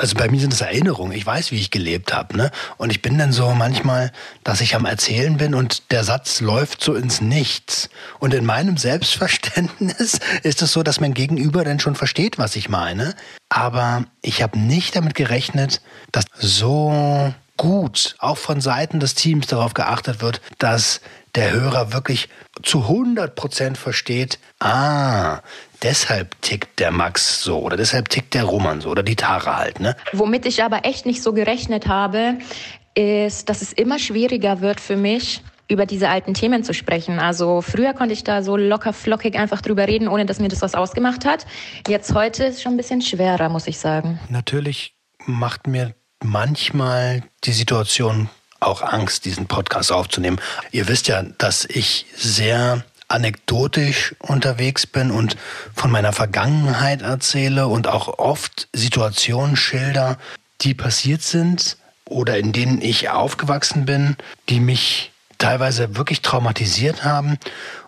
also 0.00 0.16
bei 0.16 0.28
mir 0.28 0.40
sind 0.40 0.52
es 0.52 0.62
Erinnerungen. 0.62 1.12
Ich 1.12 1.26
weiß, 1.26 1.52
wie 1.52 1.56
ich 1.56 1.70
gelebt 1.70 2.12
habe. 2.12 2.36
Ne? 2.36 2.50
Und 2.78 2.90
ich 2.90 3.02
bin 3.02 3.18
dann 3.18 3.32
so 3.32 3.50
manchmal, 3.50 4.10
dass 4.44 4.60
ich 4.60 4.74
am 4.74 4.86
Erzählen 4.86 5.36
bin 5.36 5.54
und 5.54 5.90
der 5.92 6.04
Satz 6.04 6.40
läuft 6.40 6.82
so 6.82 6.94
ins 6.94 7.20
Nichts. 7.20 7.90
Und 8.18 8.34
in 8.34 8.46
meinem 8.46 8.76
Selbstverständnis 8.76 10.18
ist 10.42 10.62
es 10.62 10.72
so, 10.72 10.82
dass 10.82 11.00
mein 11.00 11.14
Gegenüber 11.14 11.64
dann 11.64 11.80
schon 11.80 11.94
versteht, 11.94 12.38
was 12.38 12.56
ich 12.56 12.68
meine. 12.68 13.14
Aber 13.48 14.04
ich 14.22 14.42
habe 14.42 14.58
nicht 14.58 14.96
damit 14.96 15.14
gerechnet, 15.14 15.82
dass 16.12 16.24
so 16.34 17.34
gut 17.56 18.16
auch 18.18 18.38
von 18.38 18.62
Seiten 18.62 19.00
des 19.00 19.14
Teams 19.14 19.46
darauf 19.46 19.74
geachtet 19.74 20.22
wird, 20.22 20.40
dass 20.58 21.02
der 21.34 21.50
Hörer 21.52 21.92
wirklich 21.92 22.28
zu 22.62 22.82
100 22.82 23.34
Prozent 23.34 23.78
versteht, 23.78 24.38
ah, 24.60 25.40
deshalb 25.82 26.40
tickt 26.42 26.78
der 26.78 26.90
Max 26.90 27.42
so 27.42 27.60
oder 27.60 27.76
deshalb 27.76 28.08
tickt 28.08 28.34
der 28.34 28.44
Roman 28.44 28.80
so 28.80 28.90
oder 28.90 29.02
die 29.02 29.16
Tara 29.16 29.56
halt. 29.56 29.80
Ne? 29.80 29.96
Womit 30.12 30.46
ich 30.46 30.62
aber 30.62 30.84
echt 30.84 31.06
nicht 31.06 31.22
so 31.22 31.32
gerechnet 31.32 31.86
habe, 31.86 32.38
ist, 32.94 33.48
dass 33.48 33.62
es 33.62 33.72
immer 33.72 33.98
schwieriger 33.98 34.60
wird 34.60 34.80
für 34.80 34.96
mich, 34.96 35.42
über 35.68 35.86
diese 35.86 36.08
alten 36.08 36.34
Themen 36.34 36.64
zu 36.64 36.74
sprechen. 36.74 37.20
Also 37.20 37.62
früher 37.62 37.94
konnte 37.94 38.12
ich 38.12 38.24
da 38.24 38.42
so 38.42 38.56
locker 38.56 38.92
flockig 38.92 39.36
einfach 39.36 39.60
drüber 39.62 39.86
reden, 39.86 40.08
ohne 40.08 40.26
dass 40.26 40.40
mir 40.40 40.48
das 40.48 40.62
was 40.62 40.74
ausgemacht 40.74 41.24
hat. 41.24 41.46
Jetzt 41.86 42.12
heute 42.12 42.44
ist 42.44 42.56
es 42.56 42.62
schon 42.62 42.74
ein 42.74 42.76
bisschen 42.76 43.00
schwerer, 43.00 43.48
muss 43.48 43.68
ich 43.68 43.78
sagen. 43.78 44.18
Natürlich 44.28 44.94
macht 45.26 45.68
mir 45.68 45.94
manchmal 46.22 47.22
die 47.44 47.52
Situation 47.52 48.28
auch 48.58 48.82
Angst, 48.82 49.24
diesen 49.24 49.46
Podcast 49.46 49.92
aufzunehmen. 49.92 50.40
Ihr 50.72 50.88
wisst 50.88 51.08
ja, 51.08 51.22
dass 51.38 51.64
ich 51.64 52.06
sehr 52.14 52.84
anekdotisch 53.10 54.14
unterwegs 54.20 54.86
bin 54.86 55.10
und 55.10 55.36
von 55.74 55.90
meiner 55.90 56.12
Vergangenheit 56.12 57.02
erzähle 57.02 57.66
und 57.68 57.86
auch 57.86 58.18
oft 58.18 58.68
Situationen 58.72 59.56
schilder, 59.56 60.18
die 60.60 60.74
passiert 60.74 61.22
sind 61.22 61.76
oder 62.04 62.38
in 62.38 62.52
denen 62.52 62.82
ich 62.82 63.08
aufgewachsen 63.08 63.84
bin, 63.84 64.16
die 64.48 64.60
mich 64.60 65.12
teilweise 65.38 65.96
wirklich 65.96 66.22
traumatisiert 66.22 67.04
haben. 67.04 67.38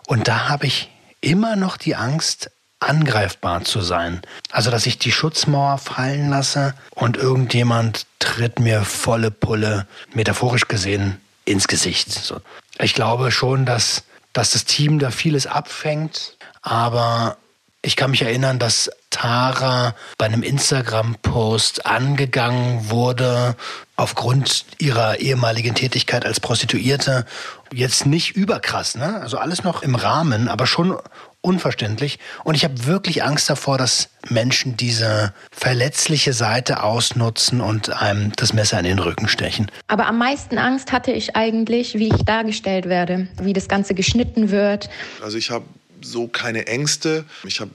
Und 0.07 0.27
da 0.27 0.49
habe 0.49 0.65
ich 0.65 0.89
immer 1.21 1.55
noch 1.55 1.77
die 1.77 1.95
Angst, 1.95 2.49
angreifbar 2.79 3.63
zu 3.63 3.81
sein. 3.81 4.21
Also, 4.51 4.69
dass 4.69 4.85
ich 4.85 4.97
die 4.99 5.11
Schutzmauer 5.11 5.77
fallen 5.77 6.29
lasse 6.29 6.73
und 6.91 7.17
irgendjemand 7.17 8.05
tritt 8.19 8.59
mir 8.59 8.83
volle 8.83 9.31
Pulle, 9.31 9.87
metaphorisch 10.13 10.67
gesehen, 10.67 11.19
ins 11.45 11.67
Gesicht. 11.67 12.33
Ich 12.79 12.93
glaube 12.93 13.31
schon, 13.31 13.65
dass, 13.65 14.03
dass 14.33 14.51
das 14.51 14.65
Team 14.65 14.99
da 14.99 15.11
vieles 15.11 15.47
abfängt, 15.47 16.37
aber 16.61 17.37
ich 17.85 17.95
kann 17.95 18.11
mich 18.11 18.21
erinnern, 18.21 18.59
dass 18.59 18.89
Tara 19.09 19.93
bei 20.17 20.25
einem 20.25 20.41
Instagram-Post 20.41 21.85
angegangen 21.85 22.89
wurde 22.89 23.55
aufgrund 23.97 24.65
ihrer 24.79 25.19
ehemaligen 25.19 25.75
Tätigkeit 25.75 26.25
als 26.25 26.39
Prostituierte. 26.39 27.25
Jetzt 27.73 28.05
nicht 28.05 28.35
überkrass, 28.35 28.95
ne? 28.95 29.19
Also 29.21 29.37
alles 29.37 29.63
noch 29.63 29.83
im 29.83 29.95
Rahmen, 29.95 30.47
aber 30.47 30.65
schon 30.65 30.97
unverständlich. 31.43 32.19
Und 32.43 32.55
ich 32.55 32.63
habe 32.63 32.85
wirklich 32.85 33.23
Angst 33.23 33.49
davor, 33.49 33.77
dass 33.77 34.09
Menschen 34.29 34.77
diese 34.77 35.33
verletzliche 35.51 36.33
Seite 36.33 36.81
ausnutzen 36.81 37.61
und 37.61 37.91
einem 37.91 38.31
das 38.37 38.53
Messer 38.53 38.79
in 38.79 38.85
den 38.85 38.97
Rücken 38.97 39.27
stechen. 39.27 39.69
Aber 39.87 40.07
am 40.07 40.17
meisten 40.17 40.57
Angst 40.57 40.91
hatte 40.91 41.11
ich 41.11 41.35
eigentlich, 41.35 41.95
wie 41.95 42.07
ich 42.07 42.23
dargestellt 42.23 42.85
werde, 42.85 43.27
wie 43.41 43.53
das 43.53 43.67
Ganze 43.67 43.93
geschnitten 43.93 44.51
wird. 44.51 44.89
Also 45.21 45.37
ich 45.37 45.51
habe 45.51 45.65
so 46.01 46.27
keine 46.27 46.65
Ängste. 46.67 47.25
Ich 47.43 47.59
habe 47.59 47.71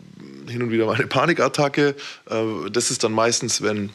hin 0.48 0.62
und 0.62 0.70
wieder 0.70 0.86
mal 0.86 0.96
eine 0.96 1.06
Panikattacke. 1.06 1.94
Äh, 2.30 2.70
das 2.72 2.90
ist 2.90 3.04
dann 3.04 3.12
meistens, 3.12 3.62
wenn 3.62 3.90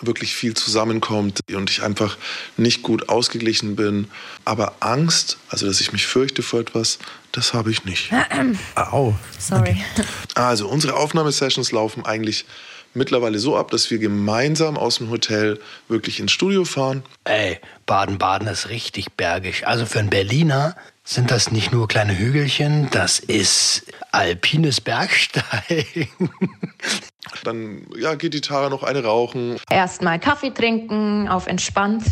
wirklich 0.00 0.34
viel 0.34 0.54
zusammenkommt 0.54 1.40
und 1.52 1.70
ich 1.70 1.82
einfach 1.82 2.16
nicht 2.56 2.82
gut 2.82 3.08
ausgeglichen 3.08 3.76
bin. 3.76 4.08
Aber 4.44 4.74
Angst, 4.80 5.38
also 5.48 5.66
dass 5.66 5.80
ich 5.80 5.92
mich 5.92 6.06
fürchte 6.06 6.42
vor 6.42 6.60
etwas, 6.60 6.98
das 7.32 7.54
habe 7.54 7.70
ich 7.70 7.84
nicht. 7.84 8.10
Au. 8.74 9.14
Sorry. 9.38 9.84
Also 10.34 10.68
unsere 10.68 10.94
Aufnahmesessions 10.94 11.72
laufen 11.72 12.04
eigentlich 12.04 12.44
mittlerweile 12.94 13.38
so 13.38 13.56
ab, 13.56 13.70
dass 13.70 13.90
wir 13.90 13.98
gemeinsam 13.98 14.76
aus 14.76 14.98
dem 14.98 15.10
Hotel 15.10 15.60
wirklich 15.88 16.20
ins 16.20 16.32
Studio 16.32 16.64
fahren. 16.64 17.02
Ey, 17.24 17.60
Baden-Baden 17.86 18.48
ist 18.48 18.68
richtig 18.68 19.12
bergig. 19.12 19.66
Also 19.66 19.86
für 19.86 19.98
einen 19.98 20.10
Berliner 20.10 20.76
sind 21.08 21.30
das 21.30 21.50
nicht 21.50 21.72
nur 21.72 21.88
kleine 21.88 22.18
Hügelchen, 22.18 22.90
das 22.90 23.18
ist 23.18 23.86
alpines 24.12 24.82
Bergsteigen. 24.82 26.08
Dann 27.44 27.86
ja, 27.98 28.14
geht 28.14 28.34
die 28.34 28.42
Tara 28.42 28.68
noch 28.68 28.82
eine 28.82 29.02
rauchen. 29.02 29.56
Erstmal 29.70 30.18
Kaffee 30.18 30.50
trinken, 30.50 31.26
auf 31.28 31.46
entspannt 31.46 32.04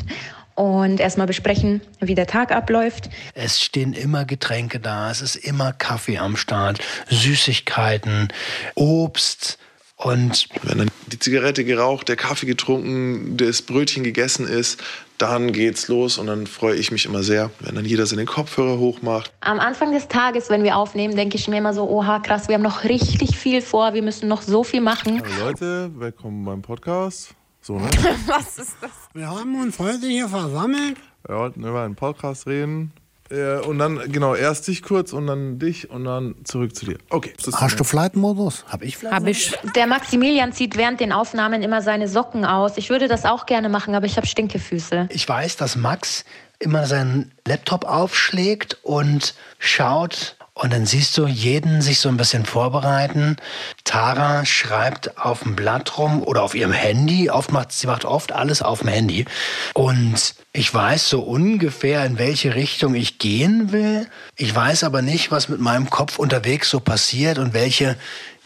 und 0.54 0.98
erstmal 0.98 1.26
besprechen, 1.26 1.82
wie 2.00 2.14
der 2.14 2.26
Tag 2.26 2.52
abläuft. 2.52 3.10
Es 3.34 3.60
stehen 3.62 3.92
immer 3.92 4.24
Getränke 4.24 4.80
da, 4.80 5.10
es 5.10 5.20
ist 5.20 5.36
immer 5.36 5.74
Kaffee 5.74 6.16
am 6.16 6.38
Start, 6.38 6.78
Süßigkeiten, 7.10 8.28
Obst 8.76 9.58
und 9.96 10.48
Wenn 10.62 10.78
dann 10.78 10.90
die 11.06 11.18
Zigarette 11.18 11.64
geraucht, 11.64 12.08
der 12.08 12.16
Kaffee 12.16 12.46
getrunken, 12.46 13.36
das 13.36 13.62
Brötchen 13.62 14.04
gegessen 14.04 14.46
ist, 14.46 14.82
dann 15.18 15.52
geht's 15.52 15.88
los 15.88 16.18
und 16.18 16.26
dann 16.26 16.46
freue 16.46 16.76
ich 16.76 16.90
mich 16.90 17.06
immer 17.06 17.22
sehr, 17.22 17.50
wenn 17.60 17.74
dann 17.74 17.84
jeder 17.86 18.04
seine 18.04 18.26
Kopfhörer 18.26 18.78
hochmacht. 18.78 19.32
Am 19.40 19.58
Anfang 19.58 19.92
des 19.92 20.08
Tages, 20.08 20.50
wenn 20.50 20.62
wir 20.64 20.76
aufnehmen, 20.76 21.16
denke 21.16 21.36
ich 21.36 21.48
mir 21.48 21.58
immer 21.58 21.72
so, 21.72 21.88
oha, 21.88 22.18
krass, 22.18 22.48
wir 22.48 22.54
haben 22.56 22.62
noch 22.62 22.84
richtig 22.84 23.38
viel 23.38 23.62
vor, 23.62 23.94
wir 23.94 24.02
müssen 24.02 24.28
noch 24.28 24.42
so 24.42 24.64
viel 24.64 24.82
machen. 24.82 25.22
Hallo 25.22 25.46
Leute, 25.46 25.90
willkommen 25.94 26.44
beim 26.44 26.60
Podcast. 26.60 27.34
So, 27.62 27.78
ne? 27.78 27.88
Was 28.26 28.58
ist 28.58 28.76
das? 28.80 28.90
Wir 29.14 29.28
haben 29.28 29.60
uns 29.60 29.78
heute 29.78 30.06
hier 30.06 30.28
versammelt. 30.28 30.98
Wir 31.26 31.36
wollten 31.36 31.64
über 31.64 31.82
einen 31.82 31.96
Podcast 31.96 32.46
reden. 32.46 32.92
Äh, 33.30 33.58
Und 33.58 33.78
dann, 33.78 34.00
genau, 34.10 34.34
erst 34.34 34.68
dich 34.68 34.82
kurz 34.82 35.12
und 35.12 35.26
dann 35.26 35.58
dich 35.58 35.90
und 35.90 36.04
dann 36.04 36.36
zurück 36.44 36.74
zu 36.76 36.86
dir. 36.86 36.98
Okay. 37.10 37.32
Hast 37.52 37.80
du 37.80 37.84
Flight-Modus? 37.84 38.64
habe 38.68 38.84
ich 38.84 38.96
vielleicht? 38.96 39.14
Hab 39.14 39.26
ich. 39.26 39.54
Der 39.74 39.86
Maximilian 39.86 40.52
zieht 40.52 40.76
während 40.76 41.00
den 41.00 41.12
Aufnahmen 41.12 41.62
immer 41.62 41.82
seine 41.82 42.08
Socken 42.08 42.44
aus. 42.44 42.76
Ich 42.76 42.90
würde 42.90 43.08
das 43.08 43.24
auch 43.24 43.46
gerne 43.46 43.68
machen, 43.68 43.94
aber 43.94 44.06
ich 44.06 44.16
habe 44.16 44.26
Stinkefüße. 44.26 45.08
Ich 45.10 45.28
weiß, 45.28 45.56
dass 45.56 45.76
Max 45.76 46.24
immer 46.58 46.86
seinen 46.86 47.32
Laptop 47.46 47.84
aufschlägt 47.84 48.78
und 48.82 49.34
schaut 49.58 50.35
und 50.58 50.72
dann 50.72 50.86
siehst 50.86 51.18
du 51.18 51.26
jeden 51.26 51.82
sich 51.82 52.00
so 52.00 52.08
ein 52.08 52.16
bisschen 52.16 52.46
vorbereiten. 52.46 53.36
Tara 53.84 54.46
schreibt 54.46 55.18
auf 55.18 55.42
dem 55.42 55.54
Blatt 55.54 55.98
rum 55.98 56.22
oder 56.22 56.42
auf 56.42 56.54
ihrem 56.54 56.72
Handy. 56.72 57.28
Oft 57.28 57.52
macht, 57.52 57.72
sie 57.72 57.86
macht 57.86 58.06
oft 58.06 58.32
alles 58.32 58.62
auf 58.62 58.78
dem 58.78 58.88
Handy. 58.88 59.26
Und 59.74 60.34
ich 60.54 60.72
weiß 60.72 61.10
so 61.10 61.20
ungefähr, 61.20 62.06
in 62.06 62.18
welche 62.18 62.54
Richtung 62.54 62.94
ich 62.94 63.18
gehen 63.18 63.70
will. 63.70 64.08
Ich 64.34 64.54
weiß 64.54 64.84
aber 64.84 65.02
nicht, 65.02 65.30
was 65.30 65.50
mit 65.50 65.60
meinem 65.60 65.90
Kopf 65.90 66.18
unterwegs 66.18 66.70
so 66.70 66.80
passiert 66.80 67.36
und 67.36 67.52
welche 67.52 67.94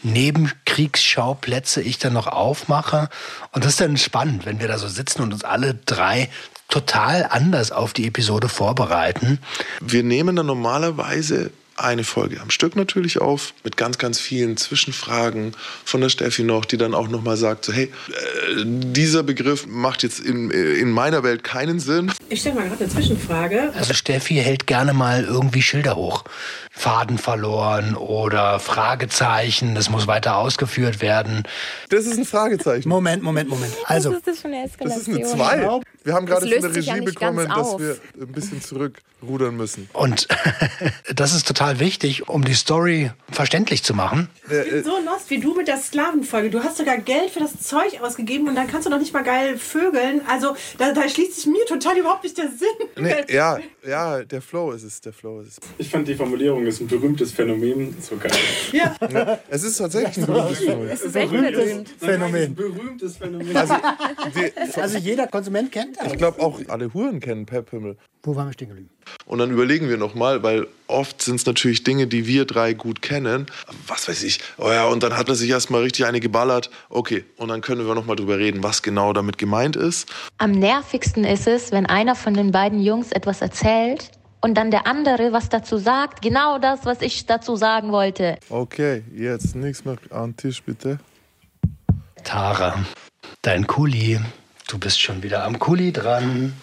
Nebenkriegsschauplätze 0.03 1.81
ich 1.81 1.97
dann 1.97 2.11
noch 2.11 2.27
aufmache. 2.27 3.07
Und 3.53 3.63
das 3.63 3.71
ist 3.71 3.81
dann 3.81 3.95
spannend, 3.95 4.45
wenn 4.45 4.59
wir 4.59 4.67
da 4.67 4.77
so 4.77 4.89
sitzen 4.89 5.21
und 5.21 5.31
uns 5.31 5.45
alle 5.45 5.75
drei 5.75 6.29
total 6.67 7.25
anders 7.29 7.71
auf 7.71 7.93
die 7.93 8.05
Episode 8.05 8.49
vorbereiten. 8.49 9.39
Wir 9.79 10.03
nehmen 10.03 10.35
dann 10.35 10.47
normalerweise 10.47 11.51
eine 11.81 12.03
Folge 12.03 12.39
am 12.41 12.49
Stück 12.49 12.75
natürlich 12.75 13.19
auf, 13.19 13.53
mit 13.63 13.77
ganz, 13.77 13.97
ganz 13.97 14.19
vielen 14.19 14.57
Zwischenfragen 14.57 15.53
von 15.85 16.01
der 16.01 16.09
Steffi 16.09 16.43
noch, 16.43 16.65
die 16.65 16.77
dann 16.77 16.93
auch 16.93 17.07
nochmal 17.07 17.37
sagt, 17.37 17.65
so, 17.65 17.73
hey, 17.73 17.85
äh, 17.85 18.63
dieser 18.65 19.23
Begriff 19.23 19.67
macht 19.67 20.03
jetzt 20.03 20.19
in, 20.19 20.51
in 20.51 20.91
meiner 20.91 21.23
Welt 21.23 21.43
keinen 21.43 21.79
Sinn. 21.79 22.11
Ich 22.29 22.41
stelle 22.41 22.55
mal 22.55 22.67
gerade 22.67 22.83
eine 22.83 22.93
Zwischenfrage. 22.93 23.73
Also 23.75 23.93
Steffi 23.93 24.35
hält 24.35 24.67
gerne 24.67 24.93
mal 24.93 25.23
irgendwie 25.23 25.61
Schilder 25.61 25.95
hoch. 25.95 26.23
Faden 26.73 27.17
verloren 27.17 27.95
oder 27.95 28.59
Fragezeichen, 28.59 29.75
das 29.75 29.89
muss 29.89 30.07
weiter 30.07 30.37
ausgeführt 30.37 31.01
werden. 31.01 31.43
Das 31.89 32.05
ist 32.05 32.17
ein 32.17 32.25
Fragezeichen. 32.25 32.87
Moment, 32.87 33.21
Moment, 33.21 33.49
Moment. 33.49 33.73
Also, 33.85 34.17
das 34.23 34.39
für 34.39 34.47
eine 34.47 34.69
Das 34.79 34.97
ist 34.97 35.09
eine 35.09 35.21
2. 35.21 35.81
Wir 36.03 36.13
haben 36.13 36.25
gerade 36.25 36.41
von 36.41 36.49
der 36.49 36.59
ja 36.61 36.67
Regie 36.67 36.89
ganz 36.91 37.05
bekommen, 37.05 37.49
dass 37.49 37.77
wir 37.77 37.97
ein 38.19 38.31
bisschen 38.31 38.61
zurückrudern 38.61 39.55
müssen. 39.55 39.89
Und 39.93 40.27
das 41.13 41.35
ist 41.35 41.47
total 41.47 41.70
wichtig, 41.79 42.27
um 42.29 42.43
die 42.43 42.53
Story 42.53 43.11
verständlich 43.31 43.83
zu 43.83 43.93
machen. 43.93 44.29
Ich 44.43 44.71
bin 44.71 44.83
so 44.83 44.97
lost 45.05 45.29
wie 45.29 45.39
du 45.39 45.55
mit 45.55 45.67
der 45.67 45.77
Sklavenfolge. 45.77 46.49
Du 46.49 46.63
hast 46.63 46.77
sogar 46.77 46.97
Geld 46.97 47.29
für 47.29 47.39
das 47.39 47.59
Zeug 47.59 48.01
ausgegeben 48.01 48.47
und 48.47 48.55
dann 48.55 48.67
kannst 48.67 48.85
du 48.85 48.89
noch 48.89 48.99
nicht 48.99 49.13
mal 49.13 49.23
geil 49.23 49.57
vögeln. 49.57 50.21
Also 50.27 50.55
da, 50.77 50.93
da 50.93 51.07
schließt 51.07 51.35
sich 51.35 51.45
mir 51.45 51.65
total 51.65 51.97
überhaupt 51.97 52.23
nicht 52.23 52.37
der 52.37 52.49
Sinn. 52.49 52.67
Nee, 52.97 53.33
ja, 53.33 53.59
ja, 53.87 54.23
der 54.23 54.41
Flow 54.41 54.71
ist 54.71 54.83
es, 54.83 55.01
der 55.01 55.13
Flow 55.13 55.41
ist 55.41 55.49
es. 55.49 55.57
Ich 55.77 55.89
fand 55.89 56.07
die 56.07 56.15
Formulierung 56.15 56.65
ist 56.65 56.81
ein 56.81 56.87
berühmtes 56.87 57.31
Phänomen 57.31 57.95
so 58.01 58.17
geil. 58.17 58.31
Ja. 58.71 58.95
Es 59.49 59.63
ist 59.63 59.77
tatsächlich 59.77 60.17
ein 60.17 60.25
berühmtes 60.25 60.59
Phänomen. 60.59 60.89
Das 60.89 61.01
ist 61.01 61.15
echt 61.15 61.31
berühmt. 61.31 61.89
Phänomen. 61.99 62.43
Ein 62.43 62.55
berühmtes 62.55 63.17
Phänomen. 63.17 63.55
Also, 63.55 63.75
die, 64.35 64.81
also 64.81 64.97
jeder 64.97 65.27
Konsument 65.27 65.71
kennt 65.71 65.97
das. 65.97 66.11
ich 66.11 66.17
glaube 66.17 66.41
auch 66.41 66.59
alle 66.67 66.93
Huren 66.93 67.19
kennen 67.19 67.45
Pep 67.45 67.69
Himmel. 67.71 67.97
Wo 68.23 68.35
waren 68.35 68.47
wir 68.47 68.53
stehen 68.53 68.69
geblieben? 68.69 68.89
Und 69.25 69.39
dann 69.39 69.51
überlegen 69.51 69.89
wir 69.89 69.97
nochmal, 69.97 70.43
weil 70.43 70.67
oft 70.87 71.21
sind 71.21 71.35
es 71.37 71.45
natürlich 71.45 71.60
Dinge, 71.63 72.07
die 72.07 72.27
wir 72.27 72.45
drei 72.45 72.73
gut 72.73 73.01
kennen. 73.01 73.45
Was 73.87 74.07
weiß 74.07 74.23
ich. 74.23 74.39
Oh 74.57 74.69
ja, 74.69 74.85
und 74.85 75.03
dann 75.03 75.17
hat 75.17 75.29
er 75.29 75.35
sich 75.35 75.49
erstmal 75.49 75.81
richtig 75.81 76.05
eine 76.05 76.19
geballert. 76.19 76.69
Okay, 76.89 77.25
und 77.37 77.49
dann 77.49 77.61
können 77.61 77.87
wir 77.87 77.95
nochmal 77.95 78.15
drüber 78.15 78.37
reden, 78.37 78.63
was 78.63 78.81
genau 78.81 79.13
damit 79.13 79.37
gemeint 79.37 79.75
ist. 79.75 80.09
Am 80.37 80.51
nervigsten 80.51 81.23
ist 81.23 81.47
es, 81.47 81.71
wenn 81.71 81.85
einer 81.85 82.15
von 82.15 82.33
den 82.33 82.51
beiden 82.51 82.81
Jungs 82.81 83.11
etwas 83.11 83.41
erzählt 83.41 84.11
und 84.41 84.55
dann 84.55 84.71
der 84.71 84.87
andere 84.87 85.31
was 85.31 85.49
dazu 85.49 85.77
sagt. 85.77 86.21
Genau 86.21 86.57
das, 86.57 86.85
was 86.85 87.01
ich 87.01 87.25
dazu 87.25 87.55
sagen 87.55 87.91
wollte. 87.91 88.37
Okay, 88.49 89.03
jetzt 89.15 89.55
nichts 89.55 89.85
mehr 89.85 89.97
an 90.09 90.31
den 90.31 90.37
Tisch, 90.37 90.61
bitte. 90.63 90.99
Tara, 92.23 92.85
dein 93.41 93.65
Kuli, 93.67 94.19
du 94.67 94.77
bist 94.77 95.01
schon 95.01 95.23
wieder 95.23 95.43
am 95.43 95.59
Kuli 95.59 95.91
dran. 95.91 96.53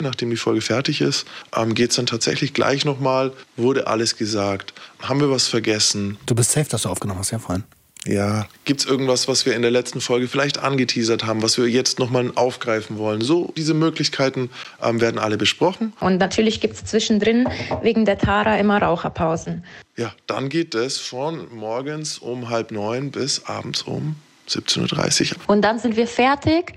Nachdem 0.00 0.30
die 0.30 0.36
Folge 0.36 0.60
fertig 0.60 1.00
ist, 1.00 1.26
ähm, 1.56 1.74
geht 1.74 1.90
es 1.90 1.96
dann 1.96 2.06
tatsächlich 2.06 2.54
gleich 2.54 2.84
nochmal, 2.84 3.32
wurde 3.56 3.86
alles 3.88 4.16
gesagt, 4.16 4.72
haben 5.00 5.20
wir 5.20 5.30
was 5.30 5.48
vergessen, 5.48 6.18
Du 6.26 6.34
bist 6.34 6.52
safe, 6.52 6.68
dass 6.68 6.82
du 6.82 6.88
aufgenommen 6.88 7.18
hast, 7.18 7.32
ja, 7.32 7.38
Freund. 7.40 7.64
ja, 8.06 8.46
gibt 8.64 8.80
es 8.80 8.86
irgendwas, 8.86 9.26
was 9.26 9.44
wir 9.44 9.56
in 9.56 9.62
der 9.62 9.72
letzten 9.72 10.00
Folge 10.00 10.28
vielleicht 10.28 10.58
angeteasert 10.58 11.26
haben, 11.26 11.42
was 11.42 11.58
wir 11.58 11.66
jetzt 11.66 11.98
nochmal 11.98 12.30
aufgreifen 12.36 12.96
wollen. 12.96 13.22
So, 13.22 13.52
diese 13.56 13.74
Möglichkeiten 13.74 14.50
ähm, 14.80 15.00
werden 15.00 15.18
alle 15.18 15.36
besprochen. 15.36 15.92
Und 15.98 16.18
natürlich 16.18 16.60
gibt 16.60 16.74
es 16.74 16.84
zwischendrin 16.84 17.48
wegen 17.82 18.04
der 18.04 18.18
Tara 18.18 18.56
immer 18.56 18.80
Raucherpausen. 18.80 19.64
Ja, 19.96 20.12
dann 20.28 20.48
geht 20.48 20.76
es 20.76 20.98
von 20.98 21.52
morgens 21.52 22.18
um 22.18 22.50
halb 22.50 22.70
neun 22.70 23.10
bis 23.10 23.44
abends 23.46 23.82
um 23.82 24.14
17.30 24.48 25.32
Uhr. 25.32 25.36
Und 25.48 25.62
dann 25.62 25.80
sind 25.80 25.96
wir 25.96 26.06
fertig 26.06 26.74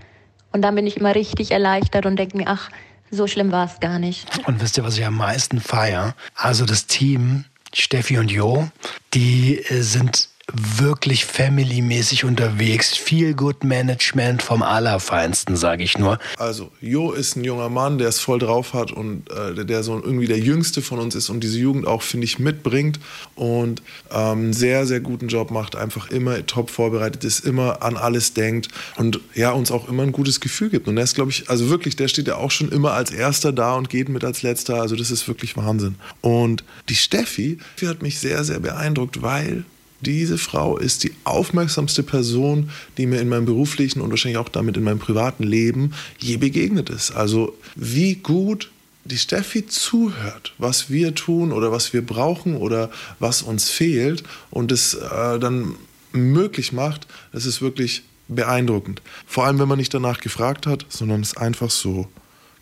und 0.51 0.63
dann 0.63 0.73
bin 0.73 0.87
ich 0.87 0.97
immer 0.97 1.13
richtig 1.13 1.51
erleichtert 1.51 2.05
und 2.07 2.17
denke 2.17 2.35
mir, 2.35 2.47
ach, 2.47 2.69
so 3.11 3.27
schlimm 3.27 3.51
war 3.51 3.65
es 3.65 3.79
gar 3.79 3.99
nicht. 3.99 4.25
Und 4.47 4.61
wisst 4.61 4.77
ihr, 4.77 4.83
was 4.83 4.97
ich 4.97 5.05
am 5.05 5.15
meisten 5.15 5.59
feier? 5.59 6.15
Also 6.33 6.65
das 6.65 6.87
Team, 6.87 7.45
Steffi 7.73 8.17
und 8.17 8.31
Jo, 8.31 8.69
die 9.13 9.57
äh, 9.57 9.81
sind 9.81 10.29
wirklich 10.53 11.25
family-mäßig 11.25 12.25
unterwegs. 12.25 12.95
Viel 12.95 13.33
Good 13.33 13.63
Management 13.63 14.41
vom 14.41 14.63
Allerfeinsten, 14.63 15.55
sage 15.55 15.83
ich 15.83 15.97
nur. 15.97 16.19
Also, 16.37 16.71
Jo 16.81 17.11
ist 17.11 17.35
ein 17.35 17.43
junger 17.43 17.69
Mann, 17.69 17.97
der 17.97 18.09
es 18.09 18.19
voll 18.19 18.39
drauf 18.39 18.73
hat 18.73 18.91
und 18.91 19.29
äh, 19.31 19.53
der, 19.55 19.63
der 19.65 19.83
so 19.83 19.95
irgendwie 19.95 20.27
der 20.27 20.39
jüngste 20.39 20.81
von 20.81 20.99
uns 20.99 21.15
ist 21.15 21.29
und 21.29 21.41
diese 21.43 21.59
Jugend 21.59 21.87
auch, 21.87 22.01
finde 22.01 22.25
ich, 22.25 22.39
mitbringt 22.39 22.99
und 23.35 23.81
ähm, 24.11 24.53
sehr, 24.53 24.85
sehr 24.85 24.99
guten 24.99 25.27
Job 25.27 25.51
macht, 25.51 25.75
einfach 25.75 26.09
immer 26.09 26.45
top 26.45 26.69
vorbereitet 26.69 27.23
ist, 27.23 27.45
immer 27.45 27.81
an 27.81 27.97
alles 27.97 28.33
denkt 28.33 28.67
und 28.97 29.19
ja, 29.33 29.51
uns 29.51 29.71
auch 29.71 29.87
immer 29.87 30.03
ein 30.03 30.11
gutes 30.11 30.39
Gefühl 30.39 30.69
gibt. 30.69 30.87
Und 30.87 30.97
er 30.97 31.03
ist, 31.03 31.15
glaube 31.15 31.31
ich, 31.31 31.49
also 31.49 31.69
wirklich, 31.69 31.95
der 31.95 32.07
steht 32.07 32.27
ja 32.27 32.35
auch 32.35 32.51
schon 32.51 32.69
immer 32.69 32.93
als 32.93 33.11
Erster 33.11 33.51
da 33.51 33.75
und 33.75 33.89
geht 33.89 34.09
mit 34.09 34.23
als 34.23 34.41
Letzter. 34.41 34.81
Also, 34.81 34.95
das 34.95 35.11
ist 35.11 35.27
wirklich 35.27 35.57
Wahnsinn. 35.57 35.95
Und 36.21 36.63
die 36.89 36.95
Steffi, 36.95 37.57
die 37.79 37.87
hat 37.87 38.01
mich 38.01 38.19
sehr, 38.19 38.43
sehr 38.43 38.59
beeindruckt, 38.59 39.21
weil 39.21 39.65
diese 40.01 40.37
Frau 40.37 40.77
ist 40.77 41.03
die 41.03 41.13
aufmerksamste 41.23 42.03
Person, 42.03 42.69
die 42.97 43.05
mir 43.05 43.21
in 43.21 43.29
meinem 43.29 43.45
beruflichen 43.45 44.01
und 44.01 44.09
wahrscheinlich 44.09 44.37
auch 44.37 44.49
damit 44.49 44.77
in 44.77 44.83
meinem 44.83 44.99
privaten 44.99 45.43
Leben 45.43 45.93
je 46.19 46.37
begegnet 46.37 46.89
ist. 46.89 47.11
Also 47.11 47.55
wie 47.75 48.15
gut 48.15 48.71
die 49.03 49.17
Steffi 49.17 49.65
zuhört, 49.65 50.53
was 50.57 50.89
wir 50.89 51.15
tun 51.15 51.51
oder 51.51 51.71
was 51.71 51.93
wir 51.93 52.05
brauchen 52.05 52.55
oder 52.55 52.91
was 53.19 53.41
uns 53.41 53.69
fehlt 53.69 54.23
und 54.49 54.71
es 54.71 54.93
äh, 54.93 55.39
dann 55.39 55.75
möglich 56.11 56.71
macht, 56.71 57.07
das 57.31 57.45
ist 57.45 57.61
wirklich 57.61 58.03
beeindruckend. 58.27 59.01
Vor 59.25 59.45
allem, 59.45 59.59
wenn 59.59 59.67
man 59.67 59.77
nicht 59.77 59.93
danach 59.93 60.19
gefragt 60.19 60.67
hat, 60.67 60.85
sondern 60.89 61.21
es 61.21 61.35
einfach 61.35 61.69
so 61.69 62.07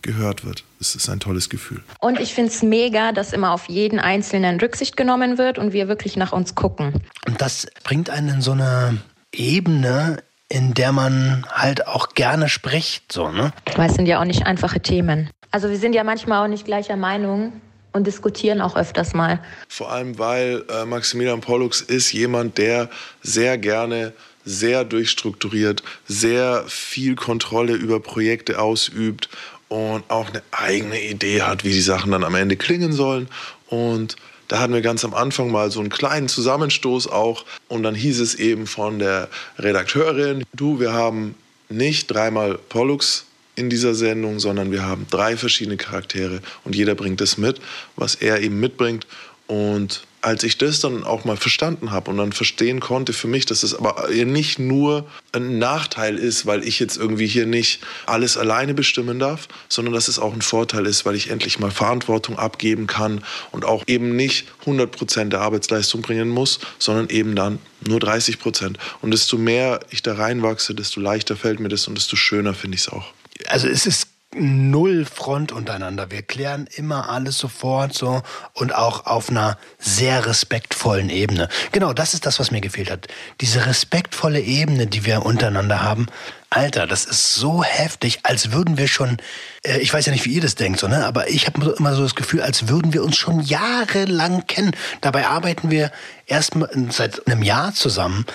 gehört 0.01 0.45
wird. 0.45 0.63
Es 0.79 0.95
ist 0.95 1.09
ein 1.09 1.19
tolles 1.19 1.49
Gefühl. 1.49 1.81
Und 1.99 2.19
ich 2.19 2.33
finde 2.33 2.51
es 2.51 2.61
mega, 2.63 3.11
dass 3.11 3.33
immer 3.33 3.51
auf 3.51 3.69
jeden 3.69 3.99
Einzelnen 3.99 4.59
Rücksicht 4.59 4.97
genommen 4.97 5.37
wird 5.37 5.57
und 5.57 5.73
wir 5.73 5.87
wirklich 5.87 6.15
nach 6.15 6.31
uns 6.31 6.55
gucken. 6.55 6.93
Und 7.27 7.41
das 7.41 7.67
bringt 7.83 8.09
einen 8.09 8.29
in 8.29 8.41
so 8.41 8.51
eine 8.51 8.97
Ebene, 9.31 10.23
in 10.47 10.73
der 10.73 10.91
man 10.91 11.45
halt 11.49 11.87
auch 11.87 12.09
gerne 12.15 12.49
spricht, 12.49 13.11
so, 13.11 13.29
ne? 13.29 13.53
Weil 13.75 13.89
es 13.89 13.95
sind 13.95 14.07
ja 14.07 14.19
auch 14.19 14.25
nicht 14.25 14.45
einfache 14.45 14.79
Themen. 14.79 15.29
Also 15.51 15.69
wir 15.69 15.77
sind 15.77 15.93
ja 15.93 16.03
manchmal 16.03 16.43
auch 16.43 16.49
nicht 16.49 16.65
gleicher 16.65 16.95
Meinung 16.95 17.53
und 17.91 18.07
diskutieren 18.07 18.61
auch 18.61 18.75
öfters 18.75 19.13
mal. 19.13 19.39
Vor 19.67 19.91
allem, 19.91 20.17
weil 20.17 20.63
äh, 20.69 20.85
Maximilian 20.85 21.41
Pollux 21.41 21.81
ist 21.81 22.11
jemand, 22.11 22.57
der 22.57 22.89
sehr 23.21 23.57
gerne 23.57 24.13
sehr 24.45 24.83
durchstrukturiert, 24.83 25.83
sehr 26.07 26.63
viel 26.67 27.15
Kontrolle 27.15 27.73
über 27.73 27.99
Projekte 27.99 28.59
ausübt 28.59 29.29
und 29.69 30.03
auch 30.09 30.29
eine 30.29 30.41
eigene 30.51 31.01
Idee 31.01 31.43
hat, 31.43 31.63
wie 31.63 31.71
die 31.71 31.81
Sachen 31.81 32.11
dann 32.11 32.23
am 32.23 32.35
Ende 32.35 32.57
klingen 32.57 32.91
sollen. 32.91 33.29
Und 33.67 34.15
da 34.47 34.59
hatten 34.59 34.73
wir 34.73 34.81
ganz 34.81 35.05
am 35.05 35.13
Anfang 35.13 35.51
mal 35.51 35.71
so 35.71 35.79
einen 35.79 35.89
kleinen 35.89 36.27
Zusammenstoß 36.27 37.07
auch. 37.07 37.45
Und 37.67 37.83
dann 37.83 37.95
hieß 37.95 38.19
es 38.19 38.35
eben 38.35 38.67
von 38.67 38.99
der 38.99 39.29
Redakteurin, 39.57 40.43
du, 40.53 40.79
wir 40.79 40.91
haben 40.91 41.35
nicht 41.69 42.07
dreimal 42.07 42.57
Pollux 42.57 43.25
in 43.55 43.69
dieser 43.69 43.93
Sendung, 43.93 44.39
sondern 44.39 44.71
wir 44.71 44.83
haben 44.83 45.05
drei 45.11 45.37
verschiedene 45.37 45.77
Charaktere 45.77 46.41
und 46.63 46.75
jeder 46.75 46.95
bringt 46.95 47.21
das 47.21 47.37
mit, 47.37 47.59
was 47.95 48.15
er 48.15 48.41
eben 48.41 48.59
mitbringt. 48.59 49.05
Und 49.47 50.03
als 50.21 50.43
ich 50.43 50.57
das 50.57 50.79
dann 50.79 51.03
auch 51.03 51.23
mal 51.23 51.37
verstanden 51.37 51.91
habe 51.91 52.11
und 52.11 52.17
dann 52.17 52.33
verstehen 52.33 52.79
konnte 52.79 53.13
für 53.13 53.27
mich, 53.27 53.45
dass 53.45 53.63
es 53.63 53.73
aber 53.73 54.09
nicht 54.09 54.59
nur 54.59 55.07
ein 55.31 55.59
Nachteil 55.59 56.17
ist, 56.17 56.45
weil 56.45 56.63
ich 56.63 56.79
jetzt 56.79 56.97
irgendwie 56.97 57.27
hier 57.27 57.45
nicht 57.45 57.81
alles 58.05 58.37
alleine 58.37 58.73
bestimmen 58.73 59.19
darf, 59.19 59.47
sondern 59.69 59.93
dass 59.93 60.07
es 60.07 60.19
auch 60.19 60.33
ein 60.33 60.41
Vorteil 60.41 60.85
ist, 60.85 61.05
weil 61.05 61.15
ich 61.15 61.29
endlich 61.29 61.59
mal 61.59 61.71
Verantwortung 61.71 62.37
abgeben 62.37 62.87
kann 62.87 63.23
und 63.51 63.63
auch 63.63 63.83
eben 63.87 64.15
nicht 64.15 64.47
100 64.61 64.91
Prozent 64.91 65.33
der 65.33 65.41
Arbeitsleistung 65.41 66.01
bringen 66.01 66.29
muss, 66.29 66.59
sondern 66.79 67.09
eben 67.09 67.35
dann 67.35 67.59
nur 67.87 67.99
30 67.99 68.39
Prozent. 68.39 68.77
Und 69.01 69.11
desto 69.11 69.37
mehr 69.37 69.79
ich 69.89 70.03
da 70.03 70.15
reinwachse, 70.15 70.75
desto 70.75 70.99
leichter 70.99 71.37
fällt 71.37 71.59
mir 71.59 71.69
das 71.69 71.87
und 71.87 71.97
desto 71.97 72.15
schöner 72.15 72.53
finde 72.53 72.75
ich 72.75 72.81
es 72.81 72.89
auch. 72.89 73.13
Also 73.47 73.67
es 73.67 73.85
ist 73.85 74.07
null 74.35 75.05
Front 75.05 75.51
untereinander. 75.51 76.11
Wir 76.11 76.21
klären 76.21 76.67
immer 76.75 77.09
alles 77.09 77.37
sofort 77.37 77.93
so 77.93 78.21
und 78.53 78.73
auch 78.75 79.05
auf 79.05 79.29
einer 79.29 79.57
sehr 79.79 80.25
respektvollen 80.25 81.09
Ebene. 81.09 81.49
Genau, 81.71 81.93
das 81.93 82.13
ist 82.13 82.25
das, 82.25 82.39
was 82.39 82.51
mir 82.51 82.61
gefehlt 82.61 82.91
hat. 82.91 83.07
Diese 83.41 83.65
respektvolle 83.65 84.41
Ebene, 84.41 84.87
die 84.87 85.05
wir 85.05 85.25
untereinander 85.25 85.81
haben. 85.81 86.07
Alter, 86.51 86.87
das 86.87 87.05
ist 87.05 87.35
so 87.35 87.63
heftig, 87.63 88.19
als 88.23 88.51
würden 88.51 88.77
wir 88.77 88.87
schon, 88.87 89.17
äh, 89.63 89.79
ich 89.79 89.93
weiß 89.93 90.07
ja 90.07 90.11
nicht, 90.11 90.25
wie 90.25 90.33
ihr 90.33 90.41
das 90.41 90.55
denkt, 90.55 90.79
so, 90.79 90.87
ne? 90.87 91.05
aber 91.05 91.29
ich 91.29 91.45
habe 91.45 91.75
immer 91.77 91.93
so 91.93 92.01
das 92.01 92.15
Gefühl, 92.15 92.41
als 92.41 92.67
würden 92.67 92.91
wir 92.91 93.03
uns 93.03 93.17
schon 93.17 93.41
jahrelang 93.41 94.47
kennen. 94.47 94.71
Dabei 95.01 95.27
arbeiten 95.27 95.69
wir 95.69 95.91
erst 96.25 96.53
seit 96.89 97.27
einem 97.27 97.43
Jahr 97.43 97.73
zusammen. 97.73 98.25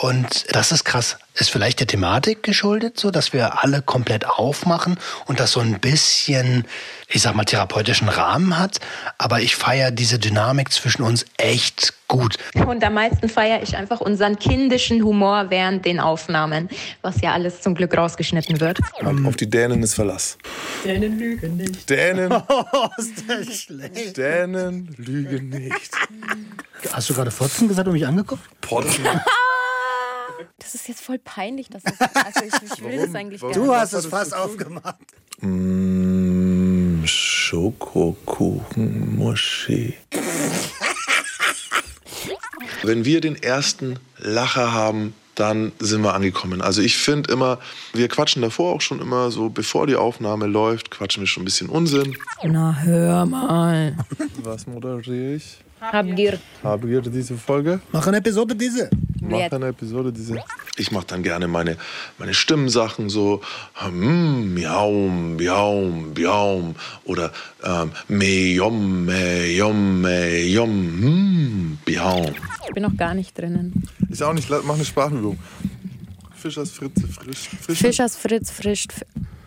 Und 0.00 0.54
das 0.54 0.70
ist 0.70 0.84
krass. 0.84 1.18
Ist 1.34 1.50
vielleicht 1.50 1.80
der 1.80 1.88
Thematik 1.88 2.44
geschuldet, 2.44 3.00
so 3.00 3.10
dass 3.10 3.32
wir 3.32 3.64
alle 3.64 3.82
komplett 3.82 4.26
aufmachen 4.26 4.96
und 5.26 5.40
das 5.40 5.50
so 5.50 5.58
ein 5.58 5.80
bisschen, 5.80 6.66
ich 7.08 7.20
sag 7.22 7.34
mal, 7.34 7.42
therapeutischen 7.44 8.08
Rahmen 8.08 8.56
hat. 8.60 8.78
Aber 9.18 9.40
ich 9.40 9.56
feiere 9.56 9.90
diese 9.90 10.20
Dynamik 10.20 10.70
zwischen 10.70 11.02
uns 11.02 11.24
echt 11.36 11.94
gut. 12.06 12.36
Und 12.54 12.84
am 12.84 12.94
meisten 12.94 13.28
feiere 13.28 13.60
ich 13.60 13.76
einfach 13.76 14.00
unseren 14.00 14.38
kindischen 14.38 15.02
Humor 15.02 15.46
während 15.48 15.84
den 15.84 15.98
Aufnahmen, 15.98 16.68
was 17.02 17.20
ja 17.20 17.32
alles 17.32 17.60
zum 17.60 17.74
Glück 17.74 17.96
rausgeschnitten 17.96 18.60
wird. 18.60 18.78
Auf 19.26 19.34
die 19.34 19.50
Dänen 19.50 19.82
ist 19.82 19.94
Verlass. 19.94 20.38
Dänen 20.84 21.18
lügen 21.18 21.56
nicht. 21.56 21.90
Dänen, 21.90 22.32
Oh, 22.48 22.88
ist 22.98 23.24
das 23.26 23.62
schlecht. 23.62 24.16
Dänen 24.16 24.94
lügen 24.96 25.48
nicht. 25.48 25.90
Hast 26.92 27.10
du 27.10 27.14
gerade 27.14 27.32
Fotzen 27.32 27.66
gesagt 27.66 27.88
und 27.88 27.94
mich 27.94 28.06
angeguckt? 28.06 28.42
Potzen. 28.60 29.04
Das 30.58 30.74
ist 30.74 30.88
jetzt 30.88 31.00
voll 31.02 31.18
peinlich. 31.18 31.68
Das 31.70 31.82
ist, 31.84 32.00
also 32.00 32.40
ich, 32.44 32.72
ich 32.72 32.82
will 32.84 32.96
das 32.98 33.14
eigentlich 33.14 33.40
gar 33.40 33.52
Du 33.52 33.62
nicht. 33.66 33.74
hast 33.74 33.92
es 33.92 34.06
fast 34.06 34.34
aufgemacht. 34.34 34.96
Mm, 35.40 37.04
Schokokuchen, 37.04 39.16
Moschee. 39.16 39.94
Wenn 42.82 43.04
wir 43.04 43.20
den 43.20 43.40
ersten 43.42 43.98
Lacher 44.18 44.72
haben, 44.72 45.14
dann 45.34 45.72
sind 45.78 46.02
wir 46.02 46.14
angekommen. 46.14 46.62
Also 46.62 46.82
ich 46.82 46.96
finde 46.96 47.32
immer, 47.32 47.58
wir 47.92 48.08
quatschen 48.08 48.42
davor 48.42 48.74
auch 48.74 48.80
schon 48.80 49.00
immer 49.00 49.30
so, 49.30 49.50
bevor 49.50 49.86
die 49.86 49.94
Aufnahme 49.96 50.46
läuft, 50.46 50.90
quatschen 50.90 51.22
wir 51.22 51.26
schon 51.28 51.42
ein 51.42 51.44
bisschen 51.44 51.68
Unsinn. 51.68 52.16
Na, 52.44 52.76
hör 52.82 53.24
mal. 53.26 53.96
Was 54.42 54.66
moderiere 54.66 55.34
ich? 55.36 55.58
Habgier. 55.80 56.40
Habe 56.64 56.88
ihr 56.90 57.00
diese 57.00 57.36
Folge? 57.36 57.80
Mach 57.92 58.04
eine 58.08 58.16
Episode 58.16 58.56
diese. 58.56 58.90
Mach 59.28 59.38
Wer- 59.38 59.52
eine 59.52 59.68
Episode 59.68 60.12
diese. 60.12 60.42
Ich 60.76 60.90
mache 60.92 61.06
dann 61.06 61.22
gerne 61.22 61.48
meine, 61.48 61.76
meine 62.18 62.34
Stimmensachen 62.34 63.08
so, 63.10 63.40
hm, 63.74 64.54
miaum, 64.54 65.36
miaum, 65.36 66.12
miaum 66.14 66.74
oder 67.04 67.32
ähm, 67.64 67.90
mejom, 68.08 69.04
mejom, 69.04 70.00
mejom, 70.00 70.70
hm, 70.70 71.78
miaum. 71.86 72.34
Ich 72.66 72.74
bin 72.74 72.82
noch 72.82 72.96
gar 72.96 73.14
nicht 73.14 73.36
drinnen. 73.36 73.82
Ich 74.10 74.22
auch 74.22 74.32
nicht, 74.32 74.48
mach 74.50 74.74
eine 74.74 74.84
Sprachübung. 74.84 75.38
Fischers 76.34 76.70
Fritze, 76.70 77.06
frisch. 77.08 77.48
Fische. 77.60 77.74
Fischers 77.86 78.16
Fritz 78.16 78.50
frischt. 78.50 78.92
F- 78.92 79.02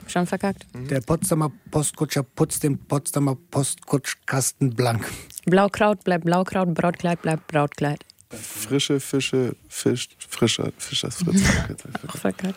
Schon 0.08 0.28
verkackt. 0.28 0.66
Der 0.90 1.00
Potsdamer 1.00 1.50
Postkutscher 1.72 2.24
putzt 2.24 2.64
den 2.64 2.78
Potsdamer 2.78 3.38
Postkutschkasten 3.50 4.76
blank. 4.76 5.06
Blaukraut 5.46 6.04
bleibt 6.04 6.26
Blaukraut, 6.26 6.74
Brautkleid 6.74 7.22
bleibt 7.22 7.48
Brautkleid. 7.48 8.04
Frische 8.32 9.00
Fische, 9.00 9.56
Fisch, 9.68 10.10
frischer, 10.30 10.72
Fischers 10.78 11.16
Fritze. 11.16 11.46
Auch 12.08 12.18
verkackt. 12.18 12.56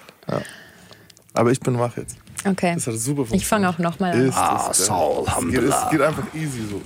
Aber 1.33 1.51
ich 1.51 1.61
bin 1.61 1.79
wach 1.79 1.97
jetzt. 1.97 2.17
Okay. 2.45 2.75
Das 2.75 2.87
hat 2.87 2.95
super 2.95 3.27
Ich 3.35 3.47
fange 3.47 3.69
auch 3.69 3.79
nochmal 3.79 4.13
an. 4.13 4.29
Ist 4.29 4.37
das 4.37 4.87
Saul, 4.87 5.27
es 5.27 5.51
geht, 5.51 5.63
es 5.63 5.91
geht 5.91 6.01
einfach 6.01 6.35
easy 6.35 6.63
so. 6.71 6.83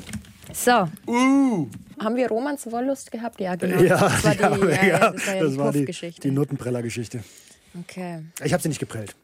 So. 0.52 0.88
Uh. 1.12 1.68
Haben 2.00 2.16
wir 2.16 2.28
Romans 2.28 2.64
Wollust 2.70 3.10
gehabt? 3.10 3.40
Ja, 3.40 3.56
genau. 3.56 3.82
Ja, 3.82 3.98
das 3.98 4.24
war 4.24 4.34
die, 4.56 4.66
ja, 4.66 4.70
ja, 4.70 4.82
ja, 4.82 4.86
ja, 4.86 5.12
das 5.12 5.26
war 5.26 5.34
ja 5.34 5.42
das 5.42 5.52
die 5.52 5.58
war 5.58 5.72
die, 5.72 6.20
die 6.20 6.30
Notenpreller-Geschichte. 6.30 7.24
Okay. 7.80 8.22
Ich 8.42 8.52
habe 8.52 8.62
sie 8.62 8.68
nicht 8.68 8.78
geprellt. 8.78 9.14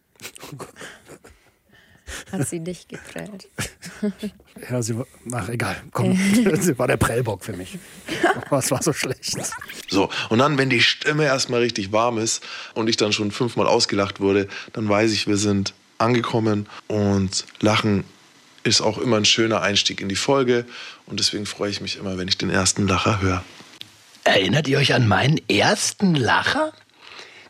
Hat 2.33 2.49
sie 2.49 2.61
dich 2.61 2.89
geprellt? 2.89 3.49
Ja, 4.71 4.81
sie 4.81 4.97
war, 4.97 5.07
ach 5.33 5.49
egal, 5.49 5.77
komm, 5.91 6.17
sie 6.61 6.79
war 6.79 6.87
der 6.87 6.97
Prellbock 6.97 7.45
für 7.45 7.55
mich. 7.55 7.77
Es 8.53 8.71
war 8.71 8.83
so 8.83 8.93
schlecht. 8.93 9.37
So, 9.89 10.09
und 10.29 10.39
dann, 10.39 10.57
wenn 10.59 10.71
die 10.71 10.81
Stimme 10.81 11.25
erstmal 11.25 11.61
richtig 11.61 11.91
warm 11.91 12.19
ist 12.19 12.41
und 12.75 12.89
ich 12.89 12.97
dann 12.97 13.13
schon 13.13 13.33
fünfmal 13.33 13.67
ausgelacht 13.67 14.21
wurde, 14.21 14.47
dann 14.73 14.89
weiß 14.89 15.11
ich, 15.13 15.27
wir 15.27 15.39
sind 15.39 15.75
angekommen 15.99 16.69
und 16.87 17.47
Lachen 17.61 18.05
ist 18.63 18.81
auch 18.81 18.99
immer 18.99 19.17
ein 19.17 19.25
schöner 19.25 19.61
Einstieg 19.61 20.01
in 20.01 20.09
die 20.09 20.17
Folge 20.17 20.67
und 21.07 21.19
deswegen 21.19 21.47
freue 21.47 21.71
ich 21.71 21.81
mich 21.81 21.97
immer, 21.97 22.17
wenn 22.17 22.29
ich 22.29 22.39
den 22.39 22.51
ersten 22.51 22.87
Lacher 22.87 23.21
höre. 23.21 23.45
Erinnert 24.23 24.69
ihr 24.69 24.79
euch 24.79 24.95
an 24.95 25.09
meinen 25.09 25.41
ersten 25.49 26.15
Lacher? 26.15 26.73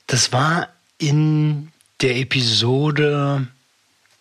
Das 0.06 0.32
war 0.32 0.68
in 0.98 1.70
der 2.00 2.16
Episode 2.16 3.46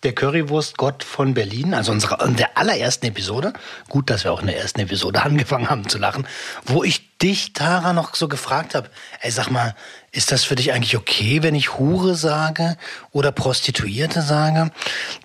der 0.04 0.14
Currywurst 0.14 0.78
Gott 0.78 1.04
von 1.04 1.34
Berlin, 1.34 1.74
also 1.74 1.92
unserer, 1.92 2.24
in 2.26 2.36
der 2.36 2.58
allerersten 2.58 3.06
Episode. 3.06 3.54
Gut, 3.90 4.10
dass 4.10 4.24
wir 4.24 4.32
auch 4.32 4.42
in 4.42 4.48
der 4.48 4.58
ersten 4.58 4.82
Episode 4.82 5.22
angefangen 5.24 5.70
haben 5.70 5.88
zu 5.88 5.98
lachen, 5.98 6.28
wo 6.66 6.84
ich 6.84 7.18
dich, 7.24 7.54
Tara, 7.54 7.94
noch 7.94 8.16
so 8.16 8.28
gefragt 8.28 8.76
habe, 8.76 8.90
ey, 9.22 9.32
sag 9.32 9.50
mal, 9.50 9.76
ist 10.12 10.32
das 10.32 10.44
für 10.44 10.56
dich 10.56 10.74
eigentlich 10.74 10.98
okay, 10.98 11.42
wenn 11.42 11.56
ich 11.56 11.80
Hure 11.80 12.16
sage 12.16 12.78
oder 13.12 13.32
Prostituierte 13.32 14.22
sage? 14.22 14.72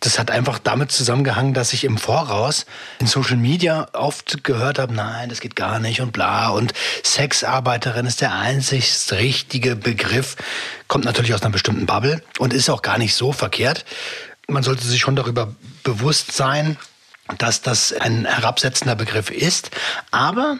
Das 0.00 0.18
hat 0.18 0.30
einfach 0.30 0.58
damit 0.60 0.92
zusammengehangen, 0.92 1.54
dass 1.54 1.72
ich 1.72 1.84
im 1.84 1.98
Voraus 1.98 2.64
in 3.00 3.06
Social 3.06 3.36
Media 3.36 3.88
oft 3.92 4.44
gehört 4.44 4.78
habe, 4.78 4.94
nein, 4.94 5.28
das 5.28 5.40
geht 5.40 5.56
gar 5.56 5.78
nicht 5.80 6.00
und 6.00 6.12
bla. 6.12 6.50
Und 6.50 6.72
Sexarbeiterin 7.04 8.06
ist 8.06 8.20
der 8.20 8.34
einzig 8.34 8.94
richtige 9.10 9.76
Begriff. 9.76 10.36
Kommt 10.86 11.04
natürlich 11.04 11.34
aus 11.34 11.42
einer 11.42 11.50
bestimmten 11.50 11.84
Bubble 11.84 12.22
und 12.38 12.54
ist 12.54 12.70
auch 12.70 12.80
gar 12.80 12.96
nicht 12.96 13.14
so 13.14 13.32
verkehrt. 13.32 13.84
Man 14.50 14.62
sollte 14.62 14.87
sich 14.87 15.00
schon 15.00 15.16
darüber 15.16 15.54
bewusst 15.82 16.32
sein, 16.32 16.78
dass 17.37 17.61
das 17.61 17.92
ein 17.92 18.24
herabsetzender 18.24 18.96
Begriff 18.96 19.30
ist. 19.30 19.70
Aber 20.11 20.58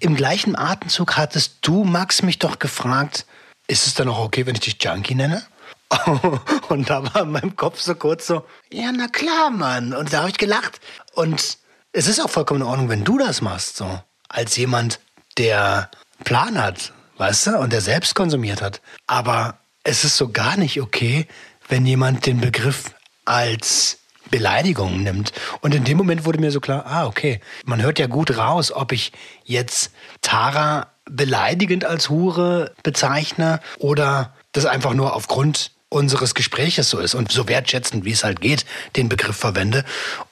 im 0.00 0.16
gleichen 0.16 0.56
Atemzug 0.56 1.16
hattest 1.16 1.58
du, 1.60 1.84
Max, 1.84 2.22
mich 2.22 2.38
doch 2.38 2.58
gefragt, 2.58 3.26
ist 3.66 3.86
es 3.86 3.92
dann 3.92 4.08
auch 4.08 4.18
okay, 4.18 4.46
wenn 4.46 4.54
ich 4.54 4.62
dich 4.62 4.82
Junkie 4.82 5.14
nenne? 5.14 5.42
Und 6.68 6.88
da 6.88 7.02
war 7.02 7.22
in 7.22 7.32
meinem 7.32 7.56
Kopf 7.56 7.80
so 7.80 7.94
kurz 7.94 8.26
so, 8.26 8.46
ja, 8.72 8.90
na 8.92 9.08
klar, 9.08 9.50
Mann. 9.50 9.92
Und 9.92 10.12
da 10.12 10.20
habe 10.20 10.30
ich 10.30 10.38
gelacht. 10.38 10.80
Und 11.12 11.58
es 11.92 12.08
ist 12.08 12.20
auch 12.20 12.30
vollkommen 12.30 12.62
in 12.62 12.66
Ordnung, 12.66 12.88
wenn 12.88 13.04
du 13.04 13.18
das 13.18 13.42
machst, 13.42 13.76
so. 13.76 14.02
Als 14.28 14.56
jemand, 14.56 15.00
der 15.36 15.90
Plan 16.24 16.60
hat, 16.60 16.92
weißt 17.18 17.48
du, 17.48 17.58
und 17.58 17.72
der 17.72 17.80
selbst 17.80 18.14
konsumiert 18.14 18.62
hat. 18.62 18.80
Aber 19.06 19.58
es 19.84 20.04
ist 20.04 20.16
so 20.16 20.30
gar 20.30 20.56
nicht 20.56 20.80
okay, 20.80 21.26
wenn 21.68 21.86
jemand 21.86 22.26
den 22.26 22.40
Begriff 22.40 22.94
als 23.28 23.98
Beleidigung 24.30 25.02
nimmt. 25.02 25.32
Und 25.60 25.74
in 25.74 25.84
dem 25.84 25.96
Moment 25.96 26.24
wurde 26.24 26.40
mir 26.40 26.50
so 26.50 26.60
klar, 26.60 26.84
ah, 26.86 27.06
okay, 27.06 27.40
man 27.64 27.82
hört 27.82 27.98
ja 27.98 28.06
gut 28.06 28.36
raus, 28.36 28.72
ob 28.72 28.92
ich 28.92 29.12
jetzt 29.44 29.92
Tara 30.22 30.88
beleidigend 31.04 31.84
als 31.84 32.10
Hure 32.10 32.74
bezeichne 32.82 33.60
oder 33.78 34.34
das 34.52 34.66
einfach 34.66 34.94
nur 34.94 35.14
aufgrund 35.14 35.72
unseres 35.88 36.34
Gespräches 36.34 36.90
so 36.90 36.98
ist 36.98 37.14
und 37.14 37.32
so 37.32 37.48
wertschätzend, 37.48 38.04
wie 38.04 38.12
es 38.12 38.22
halt 38.22 38.40
geht, 38.40 38.66
den 38.96 39.08
Begriff 39.08 39.36
verwende. 39.36 39.84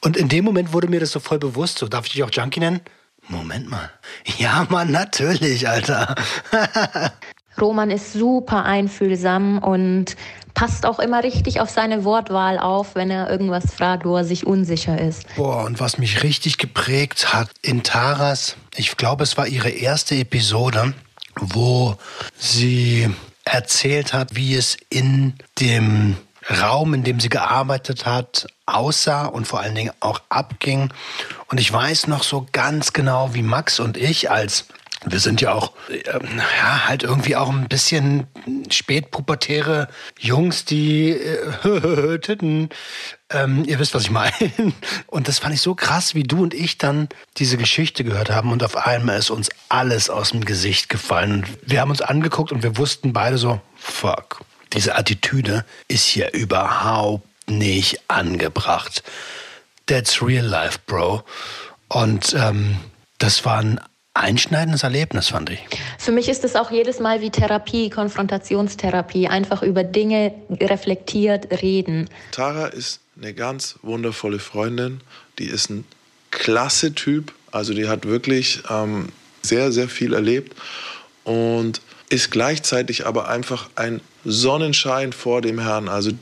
Und 0.02 0.16
in 0.16 0.28
dem 0.28 0.44
Moment 0.44 0.74
wurde 0.74 0.88
mir 0.88 1.00
das 1.00 1.12
so 1.12 1.20
voll 1.20 1.38
bewusst. 1.38 1.78
So, 1.78 1.88
darf 1.88 2.06
ich 2.06 2.12
dich 2.12 2.22
auch 2.22 2.30
Junkie 2.30 2.60
nennen? 2.60 2.80
Moment 3.28 3.68
mal. 3.68 3.90
Ja, 4.38 4.66
Mann, 4.68 4.90
natürlich, 4.90 5.68
Alter. 5.68 6.14
Roman 7.60 7.90
ist 7.90 8.12
super 8.12 8.64
einfühlsam 8.64 9.58
und 9.58 10.16
passt 10.56 10.86
auch 10.86 10.98
immer 10.98 11.22
richtig 11.22 11.60
auf 11.60 11.68
seine 11.68 12.02
Wortwahl 12.04 12.58
auf, 12.58 12.94
wenn 12.94 13.10
er 13.10 13.30
irgendwas 13.30 13.74
fragt, 13.74 14.06
wo 14.06 14.16
er 14.16 14.24
sich 14.24 14.46
unsicher 14.46 14.98
ist. 14.98 15.26
Boah, 15.36 15.64
und 15.64 15.78
was 15.80 15.98
mich 15.98 16.22
richtig 16.22 16.56
geprägt 16.56 17.34
hat 17.34 17.50
in 17.60 17.82
Taras, 17.82 18.56
ich 18.74 18.96
glaube, 18.96 19.22
es 19.22 19.36
war 19.36 19.46
ihre 19.46 19.68
erste 19.68 20.14
Episode, 20.16 20.94
wo 21.38 21.96
sie 22.38 23.10
erzählt 23.44 24.14
hat, 24.14 24.34
wie 24.34 24.54
es 24.54 24.78
in 24.88 25.34
dem 25.60 26.16
Raum, 26.48 26.94
in 26.94 27.04
dem 27.04 27.20
sie 27.20 27.28
gearbeitet 27.28 28.06
hat, 28.06 28.46
aussah 28.64 29.26
und 29.26 29.46
vor 29.46 29.60
allen 29.60 29.74
Dingen 29.74 29.92
auch 30.00 30.22
abging. 30.30 30.90
Und 31.48 31.60
ich 31.60 31.70
weiß 31.70 32.06
noch 32.06 32.22
so 32.22 32.46
ganz 32.52 32.94
genau, 32.94 33.34
wie 33.34 33.42
Max 33.42 33.78
und 33.78 33.98
ich 33.98 34.30
als 34.30 34.66
wir 35.04 35.20
sind 35.20 35.40
ja 35.40 35.52
auch, 35.52 35.72
ähm, 35.90 36.40
ja, 36.58 36.88
halt 36.88 37.02
irgendwie 37.02 37.36
auch 37.36 37.50
ein 37.50 37.68
bisschen 37.68 38.26
spätpubertäre 38.70 39.88
Jungs, 40.18 40.64
die 40.64 41.10
äh, 41.10 42.18
Titten. 42.20 42.70
Ähm, 43.30 43.64
ihr 43.66 43.78
wisst, 43.78 43.94
was 43.94 44.04
ich 44.04 44.10
meine. 44.10 44.32
Und 45.06 45.28
das 45.28 45.38
fand 45.38 45.54
ich 45.54 45.60
so 45.60 45.74
krass, 45.74 46.14
wie 46.14 46.22
du 46.22 46.42
und 46.42 46.54
ich 46.54 46.78
dann 46.78 47.08
diese 47.36 47.56
Geschichte 47.56 48.04
gehört 48.04 48.30
haben 48.30 48.52
und 48.52 48.62
auf 48.62 48.76
einmal 48.76 49.18
ist 49.18 49.30
uns 49.30 49.50
alles 49.68 50.10
aus 50.10 50.30
dem 50.30 50.44
Gesicht 50.44 50.88
gefallen. 50.88 51.32
Und 51.32 51.46
wir 51.62 51.80
haben 51.80 51.90
uns 51.90 52.02
angeguckt 52.02 52.52
und 52.52 52.62
wir 52.62 52.76
wussten 52.76 53.12
beide 53.12 53.38
so, 53.38 53.60
fuck, 53.76 54.40
diese 54.72 54.96
Attitüde 54.96 55.64
ist 55.88 56.06
hier 56.06 56.32
überhaupt 56.32 57.26
nicht 57.48 58.00
angebracht. 58.08 59.02
That's 59.86 60.22
real 60.22 60.44
life, 60.44 60.78
Bro. 60.86 61.22
Und 61.88 62.34
ähm, 62.34 62.76
das 63.18 63.44
war 63.44 63.58
ein 63.58 63.80
einschneidendes 64.16 64.82
Erlebnis, 64.82 65.28
fand 65.28 65.50
ich. 65.50 65.60
Für 65.98 66.12
mich 66.12 66.28
ist 66.28 66.44
es 66.44 66.56
auch 66.56 66.70
jedes 66.70 67.00
Mal 67.00 67.20
wie 67.20 67.30
Therapie, 67.30 67.90
Konfrontationstherapie, 67.90 69.28
einfach 69.28 69.62
über 69.62 69.84
Dinge 69.84 70.34
reflektiert 70.50 71.62
reden. 71.62 72.08
Tara 72.32 72.66
ist 72.66 73.00
eine 73.20 73.34
ganz 73.34 73.76
wundervolle 73.82 74.38
Freundin, 74.38 75.00
die 75.38 75.46
ist 75.46 75.70
ein 75.70 75.84
klasse 76.30 76.94
Typ, 76.94 77.32
also 77.50 77.72
die 77.72 77.88
hat 77.88 78.06
wirklich 78.06 78.62
ähm, 78.70 79.08
sehr, 79.42 79.72
sehr 79.72 79.88
viel 79.88 80.12
erlebt 80.12 80.54
und 81.24 81.80
ist 82.08 82.30
gleichzeitig 82.30 83.06
aber 83.06 83.28
einfach 83.28 83.68
ein 83.74 84.00
Sonnenschein 84.24 85.12
vor 85.12 85.40
dem 85.40 85.58
Herrn. 85.58 85.88
Also 85.88 86.12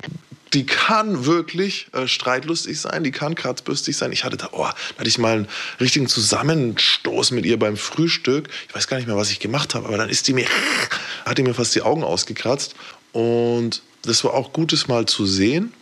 die 0.55 0.67
kann 0.67 1.27
wirklich 1.27 1.89
äh, 1.93 2.07
streitlustig 2.07 2.81
sein, 2.81 3.05
die 3.05 3.11
kann 3.11 3.35
kratzbürstig 3.35 3.97
sein. 3.97 4.13
Ich 4.13 4.25
hatte 4.25 4.37
da, 4.37 4.51
oh, 4.53 4.63
da 4.63 4.75
hatte 4.99 5.09
ich 5.09 5.19
mal 5.19 5.33
einen 5.35 5.49
richtigen 5.81 6.07
Zusammenstoß 6.07 7.33
mit 7.33 7.45
ihr 7.45 7.59
beim 7.59 7.77
Frühstück. 7.77 8.49
Ich 8.69 8.75
weiß 8.75 8.87
gar 8.87 8.97
nicht 8.97 9.07
mehr, 9.07 9.17
was 9.17 9.31
ich 9.31 9.41
gemacht 9.41 9.75
habe, 9.75 9.89
aber 9.89 9.97
dann 9.97 10.09
ist 10.09 10.29
die 10.29 10.33
mir, 10.33 10.47
hat 11.25 11.39
die 11.39 11.43
mir 11.43 11.55
fast 11.55 11.75
die 11.75 11.83
Augen 11.83 12.05
ausgekratzt. 12.05 12.75
Und 13.13 13.83
das 14.03 14.23
war 14.25 14.35
auch 14.35 14.53
gutes 14.53 14.87
Mal 14.89 15.07
zu 15.07 15.27
sehen, 15.27 15.73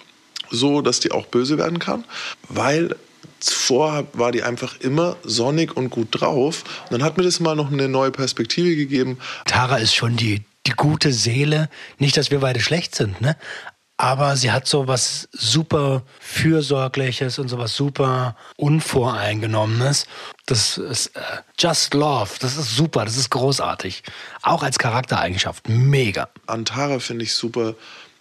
so 0.50 0.80
dass 0.80 1.00
die 1.00 1.12
auch 1.12 1.26
böse 1.26 1.58
werden 1.58 1.78
kann, 1.78 2.04
weil 2.48 2.96
zuvor 3.40 4.06
war 4.12 4.32
die 4.32 4.42
einfach 4.42 4.80
immer 4.80 5.16
sonnig 5.24 5.76
und 5.76 5.90
gut 5.90 6.08
drauf. 6.12 6.64
Und 6.84 6.92
dann 6.92 7.02
hat 7.02 7.16
mir 7.16 7.24
das 7.24 7.40
mal 7.40 7.56
noch 7.56 7.72
eine 7.72 7.88
neue 7.88 8.10
Perspektive 8.10 8.74
gegeben. 8.76 9.18
Tara 9.44 9.76
ist 9.76 9.94
schon 9.94 10.16
die, 10.16 10.42
die 10.66 10.72
gute 10.72 11.12
Seele. 11.12 11.68
Nicht, 11.98 12.16
dass 12.16 12.30
wir 12.30 12.40
beide 12.40 12.60
schlecht 12.60 12.94
sind, 12.94 13.20
ne? 13.20 13.36
Aber 13.96 14.36
sie 14.36 14.50
hat 14.50 14.66
so 14.66 14.88
was 14.88 15.28
super 15.32 16.02
Fürsorgliches 16.20 17.38
und 17.38 17.48
so 17.48 17.58
was 17.58 17.76
super 17.76 18.36
Unvoreingenommenes. 18.56 20.06
Das 20.46 20.78
ist 20.78 21.14
äh, 21.16 21.20
Just 21.58 21.94
Love. 21.94 22.30
Das 22.40 22.56
ist 22.56 22.76
super, 22.76 23.04
das 23.04 23.16
ist 23.16 23.30
großartig. 23.30 24.02
Auch 24.42 24.62
als 24.62 24.78
Charaktereigenschaft. 24.78 25.68
Mega. 25.68 26.28
An 26.46 26.64
Tara 26.64 26.98
finde 26.98 27.24
ich 27.24 27.34
super, 27.34 27.74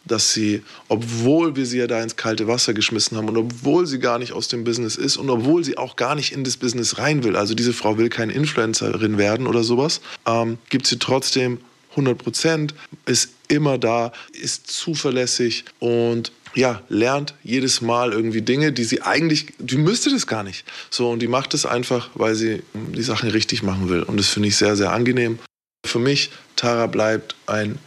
dass 0.06 0.34
sie, 0.34 0.64
obwohl 0.88 1.56
wir 1.56 1.66
sie 1.66 1.80
ja 1.80 1.88
da 1.88 2.02
ins 2.02 2.16
kalte 2.16 2.48
Wasser 2.48 2.74
geschmissen 2.74 3.18
haben 3.18 3.30
und 3.30 3.38
obwohl 3.38 3.86
sie 3.86 4.00
gar 4.00 4.20
nicht 4.20 4.34
aus 4.34 4.48
dem 4.48 4.64
Business 4.64 4.96
ist 4.96 5.18
und 5.18 5.30
obwohl 5.30 5.64
sie 5.64 5.78
auch 5.78 5.96
gar 5.96 6.16
nicht 6.16 6.32
in 6.32 6.44
das 6.44 6.58
Business 6.58 6.98
rein 6.98 7.24
will, 7.24 7.36
also 7.36 7.54
diese 7.54 7.74
Frau 7.74 7.98
will 7.98 8.10
keine 8.10 8.34
Influencerin 8.34 9.18
werden 9.18 9.48
oder 9.48 9.64
sowas, 9.64 10.02
ähm, 10.26 10.58
gibt 10.70 10.88
sie 10.88 10.98
trotzdem 10.98 11.60
100 11.92 12.18
Prozent, 12.18 12.74
ist 13.06 13.32
immer 13.48 13.78
da, 13.78 14.12
ist 14.34 14.68
zuverlässig 14.68 15.66
und 15.80 16.32
ja, 16.54 16.82
lernt 16.90 17.34
jedes 17.44 17.82
Mal 17.82 18.12
irgendwie 18.12 18.42
Dinge, 18.42 18.74
die 18.74 18.84
sie 18.84 19.02
eigentlich, 19.02 19.54
die 19.60 19.78
müsste 19.78 20.10
das 20.10 20.28
gar 20.28 20.44
nicht. 20.44 20.66
So, 20.90 21.10
und 21.10 21.20
die 21.20 21.28
macht 21.28 21.54
es 21.54 21.66
einfach, 21.66 22.10
weil 22.14 22.36
sie 22.36 22.64
die 22.74 23.04
Sachen 23.04 23.30
richtig 23.30 23.64
machen 23.64 23.90
will. 23.90 24.04
Und 24.04 24.18
das 24.18 24.28
finde 24.28 24.50
ich 24.50 24.58
sehr, 24.58 24.76
sehr 24.76 24.92
angenehm. 24.92 25.40
Für 25.86 26.00
mich, 26.00 26.30
Tara 26.56 26.88
bleibt 26.88 27.36
ein 27.48 27.80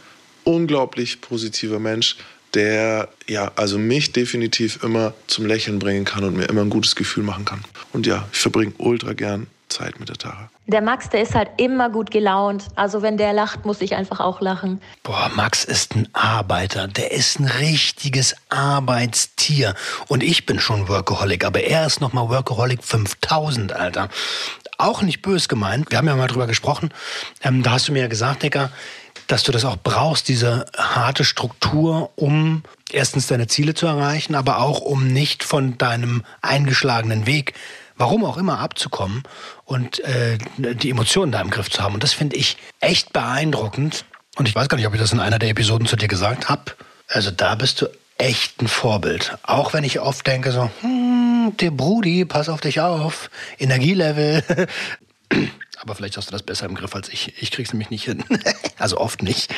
unglaublich 0.43 1.21
positiver 1.21 1.79
Mensch, 1.79 2.17
der 2.53 3.09
ja, 3.27 3.51
also 3.55 3.77
mich 3.77 4.13
definitiv 4.13 4.81
immer 4.83 5.13
zum 5.27 5.45
Lächeln 5.45 5.79
bringen 5.79 6.05
kann 6.05 6.23
und 6.23 6.37
mir 6.37 6.45
immer 6.45 6.61
ein 6.61 6.69
gutes 6.69 6.95
Gefühl 6.95 7.23
machen 7.23 7.45
kann. 7.45 7.63
Und 7.93 8.07
ja, 8.07 8.27
ich 8.31 8.39
verbringe 8.39 8.73
ultra 8.77 9.13
gern 9.13 9.47
Zeit 9.75 9.99
mit 9.99 10.09
der 10.09 10.15
Tara. 10.15 10.49
Der 10.67 10.81
Max, 10.81 11.09
der 11.09 11.21
ist 11.21 11.35
halt 11.35 11.49
immer 11.57 11.89
gut 11.89 12.09
gelaunt. 12.09 12.65
Also 12.75 13.01
wenn 13.01 13.17
der 13.17 13.33
lacht, 13.33 13.65
muss 13.65 13.81
ich 13.81 13.95
einfach 13.95 14.19
auch 14.19 14.41
lachen. 14.41 14.81
Boah, 15.03 15.29
Max 15.35 15.63
ist 15.63 15.95
ein 15.95 16.07
Arbeiter. 16.13 16.87
Der 16.87 17.11
ist 17.11 17.39
ein 17.39 17.45
richtiges 17.45 18.35
Arbeitstier. 18.49 19.75
Und 20.07 20.23
ich 20.23 20.45
bin 20.45 20.59
schon 20.59 20.87
Workaholic, 20.87 21.45
aber 21.45 21.61
er 21.61 21.85
ist 21.85 22.01
nochmal 22.01 22.29
Workaholic 22.29 22.83
5000, 22.83 23.73
Alter. 23.73 24.09
Auch 24.77 25.01
nicht 25.01 25.21
bös 25.21 25.47
gemeint. 25.47 25.91
Wir 25.91 25.97
haben 25.97 26.07
ja 26.07 26.15
mal 26.15 26.27
drüber 26.27 26.47
gesprochen. 26.47 26.89
Ähm, 27.43 27.61
da 27.61 27.71
hast 27.71 27.87
du 27.87 27.91
mir 27.91 28.01
ja 28.01 28.07
gesagt, 28.07 28.43
Digga, 28.43 28.71
dass 29.27 29.43
du 29.43 29.51
das 29.51 29.65
auch 29.65 29.77
brauchst, 29.77 30.27
diese 30.27 30.65
harte 30.77 31.23
Struktur, 31.23 32.11
um 32.15 32.63
erstens 32.91 33.27
deine 33.27 33.47
Ziele 33.47 33.73
zu 33.73 33.87
erreichen, 33.87 34.35
aber 34.35 34.59
auch 34.59 34.81
um 34.81 35.07
nicht 35.07 35.43
von 35.43 35.77
deinem 35.77 36.23
eingeschlagenen 36.41 37.25
Weg 37.25 37.53
warum 37.97 38.25
auch 38.25 38.37
immer, 38.37 38.59
abzukommen 38.59 39.23
und 39.63 39.99
äh, 40.01 40.37
die 40.57 40.89
Emotionen 40.89 41.31
da 41.31 41.41
im 41.41 41.49
Griff 41.49 41.69
zu 41.69 41.81
haben. 41.81 41.93
Und 41.93 42.03
das 42.03 42.13
finde 42.13 42.35
ich 42.35 42.57
echt 42.79 43.13
beeindruckend. 43.13 44.05
Und 44.37 44.47
ich 44.47 44.55
weiß 44.55 44.67
gar 44.67 44.77
nicht, 44.77 44.87
ob 44.87 44.93
ich 44.93 44.99
das 44.99 45.13
in 45.13 45.19
einer 45.19 45.39
der 45.39 45.49
Episoden 45.49 45.87
zu 45.87 45.95
dir 45.95 46.07
gesagt 46.07 46.49
habe. 46.49 46.73
Also 47.07 47.31
da 47.31 47.55
bist 47.55 47.81
du 47.81 47.87
echt 48.17 48.61
ein 48.61 48.67
Vorbild. 48.67 49.37
Auch 49.43 49.73
wenn 49.73 49.83
ich 49.83 49.99
oft 49.99 50.25
denke 50.27 50.51
so, 50.51 50.69
hm, 50.81 51.53
der 51.59 51.71
Brudi, 51.71 52.25
pass 52.25 52.49
auf 52.49 52.61
dich 52.61 52.81
auf, 52.81 53.29
Energielevel. 53.59 54.43
Aber 55.77 55.95
vielleicht 55.95 56.17
hast 56.17 56.27
du 56.27 56.31
das 56.31 56.43
besser 56.43 56.65
im 56.65 56.75
Griff 56.75 56.95
als 56.95 57.09
ich. 57.09 57.33
Ich 57.41 57.51
krieg's 57.51 57.71
nämlich 57.73 57.89
nicht 57.89 58.05
hin. 58.05 58.23
also 58.77 58.97
oft 58.97 59.21
nicht. 59.21 59.53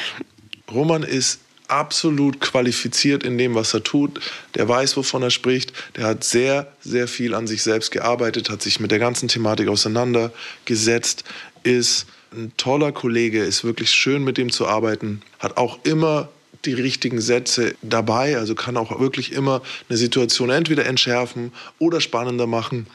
Roman 0.71 1.03
ist 1.03 1.39
absolut 1.67 2.39
qualifiziert 2.39 3.23
in 3.23 3.37
dem, 3.37 3.55
was 3.55 3.73
er 3.73 3.83
tut. 3.83 4.19
Der 4.55 4.67
weiß, 4.67 4.97
wovon 4.97 5.23
er 5.23 5.31
spricht. 5.31 5.73
Der 5.95 6.05
hat 6.05 6.23
sehr, 6.23 6.71
sehr 6.81 7.07
viel 7.07 7.33
an 7.33 7.47
sich 7.47 7.63
selbst 7.63 7.91
gearbeitet, 7.91 8.49
hat 8.49 8.61
sich 8.61 8.79
mit 8.79 8.91
der 8.91 8.99
ganzen 8.99 9.27
Thematik 9.27 9.67
auseinandergesetzt, 9.67 11.23
ist 11.63 12.05
ein 12.31 12.51
toller 12.57 12.91
Kollege, 12.91 13.43
ist 13.43 13.63
wirklich 13.63 13.89
schön 13.91 14.23
mit 14.23 14.37
dem 14.37 14.51
zu 14.51 14.67
arbeiten, 14.67 15.21
hat 15.39 15.57
auch 15.57 15.79
immer 15.83 16.29
die 16.65 16.73
richtigen 16.73 17.21
Sätze 17.21 17.75
dabei, 17.81 18.37
also 18.37 18.55
kann 18.55 18.77
auch 18.77 18.99
wirklich 18.99 19.31
immer 19.31 19.61
eine 19.89 19.97
Situation 19.97 20.49
entweder 20.49 20.85
entschärfen 20.85 21.53
oder 21.79 22.01
spannender 22.01 22.47
machen. 22.47 22.87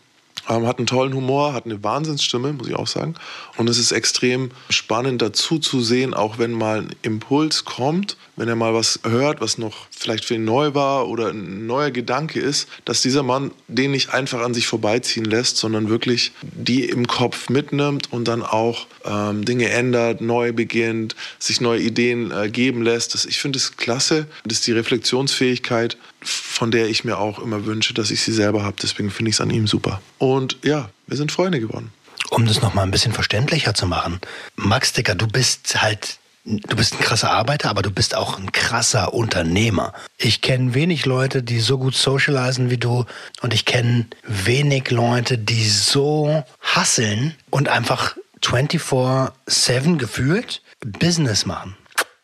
Ähm, 0.48 0.66
hat 0.66 0.78
einen 0.78 0.86
tollen 0.86 1.14
Humor, 1.14 1.52
hat 1.52 1.66
eine 1.66 1.82
Wahnsinnsstimme, 1.84 2.52
muss 2.52 2.68
ich 2.68 2.74
auch 2.74 2.86
sagen. 2.86 3.14
Und 3.56 3.68
es 3.68 3.78
ist 3.78 3.92
extrem 3.92 4.50
spannend 4.70 5.22
dazu 5.22 5.58
zu 5.58 5.80
sehen, 5.80 6.14
auch 6.14 6.38
wenn 6.38 6.52
mal 6.52 6.78
ein 6.78 6.90
Impuls 7.02 7.64
kommt, 7.64 8.16
wenn 8.36 8.48
er 8.48 8.56
mal 8.56 8.74
was 8.74 9.00
hört, 9.04 9.40
was 9.40 9.58
noch 9.58 9.86
vielleicht 9.90 10.24
für 10.24 10.34
ihn 10.34 10.44
neu 10.44 10.74
war 10.74 11.08
oder 11.08 11.28
ein 11.28 11.66
neuer 11.66 11.90
Gedanke 11.90 12.40
ist, 12.40 12.68
dass 12.84 13.02
dieser 13.02 13.22
Mann 13.22 13.52
den 13.68 13.92
nicht 13.92 14.10
einfach 14.12 14.40
an 14.40 14.54
sich 14.54 14.66
vorbeiziehen 14.66 15.24
lässt, 15.24 15.58
sondern 15.58 15.88
wirklich 15.88 16.32
die 16.42 16.88
im 16.88 17.06
Kopf 17.06 17.48
mitnimmt 17.48 18.12
und 18.12 18.26
dann 18.26 18.42
auch 18.42 18.86
ähm, 19.04 19.44
Dinge 19.44 19.68
ändert, 19.70 20.20
neu 20.20 20.52
beginnt, 20.52 21.14
sich 21.38 21.60
neue 21.60 21.80
Ideen 21.80 22.30
äh, 22.32 22.48
geben 22.48 22.82
lässt. 22.82 23.14
Das, 23.14 23.26
ich 23.26 23.38
finde 23.38 23.58
es 23.58 23.76
klasse. 23.76 24.26
Das 24.44 24.58
ist 24.58 24.66
die 24.66 24.72
Reflexionsfähigkeit, 24.72 25.96
von 26.22 26.70
der 26.70 26.88
ich 26.88 27.04
mir 27.04 27.18
auch 27.18 27.38
immer 27.38 27.64
wünsche, 27.64 27.94
dass 27.94 28.10
ich 28.10 28.22
sie 28.22 28.32
selber 28.32 28.64
habe. 28.64 28.76
Deswegen 28.82 29.10
finde 29.10 29.30
ich 29.30 29.36
es 29.36 29.40
an 29.40 29.50
ihm 29.50 29.66
super. 29.66 30.00
Und 30.18 30.58
ja, 30.62 30.90
wir 31.06 31.16
sind 31.16 31.32
Freunde 31.32 31.60
geworden. 31.60 31.92
Um 32.30 32.46
das 32.46 32.62
nochmal 32.62 32.84
ein 32.84 32.90
bisschen 32.90 33.12
verständlicher 33.12 33.74
zu 33.74 33.86
machen. 33.86 34.20
Max 34.56 34.92
Dicker, 34.92 35.14
du 35.14 35.26
bist 35.26 35.82
halt 35.82 36.18
Du 36.44 36.74
bist 36.74 36.94
ein 36.94 36.98
krasser 36.98 37.30
Arbeiter, 37.30 37.70
aber 37.70 37.82
du 37.82 37.92
bist 37.92 38.16
auch 38.16 38.36
ein 38.36 38.50
krasser 38.50 39.14
Unternehmer. 39.14 39.92
Ich 40.18 40.40
kenne 40.40 40.74
wenig 40.74 41.06
Leute, 41.06 41.44
die 41.44 41.60
so 41.60 41.78
gut 41.78 41.94
socialisen 41.94 42.68
wie 42.68 42.78
du. 42.78 43.04
Und 43.42 43.54
ich 43.54 43.64
kenne 43.64 44.08
wenig 44.24 44.90
Leute, 44.90 45.38
die 45.38 45.68
so 45.68 46.42
hasseln 46.60 47.36
und 47.50 47.68
einfach 47.68 48.16
24-7 48.42 49.98
gefühlt 49.98 50.62
Business 50.80 51.46
machen. 51.46 51.76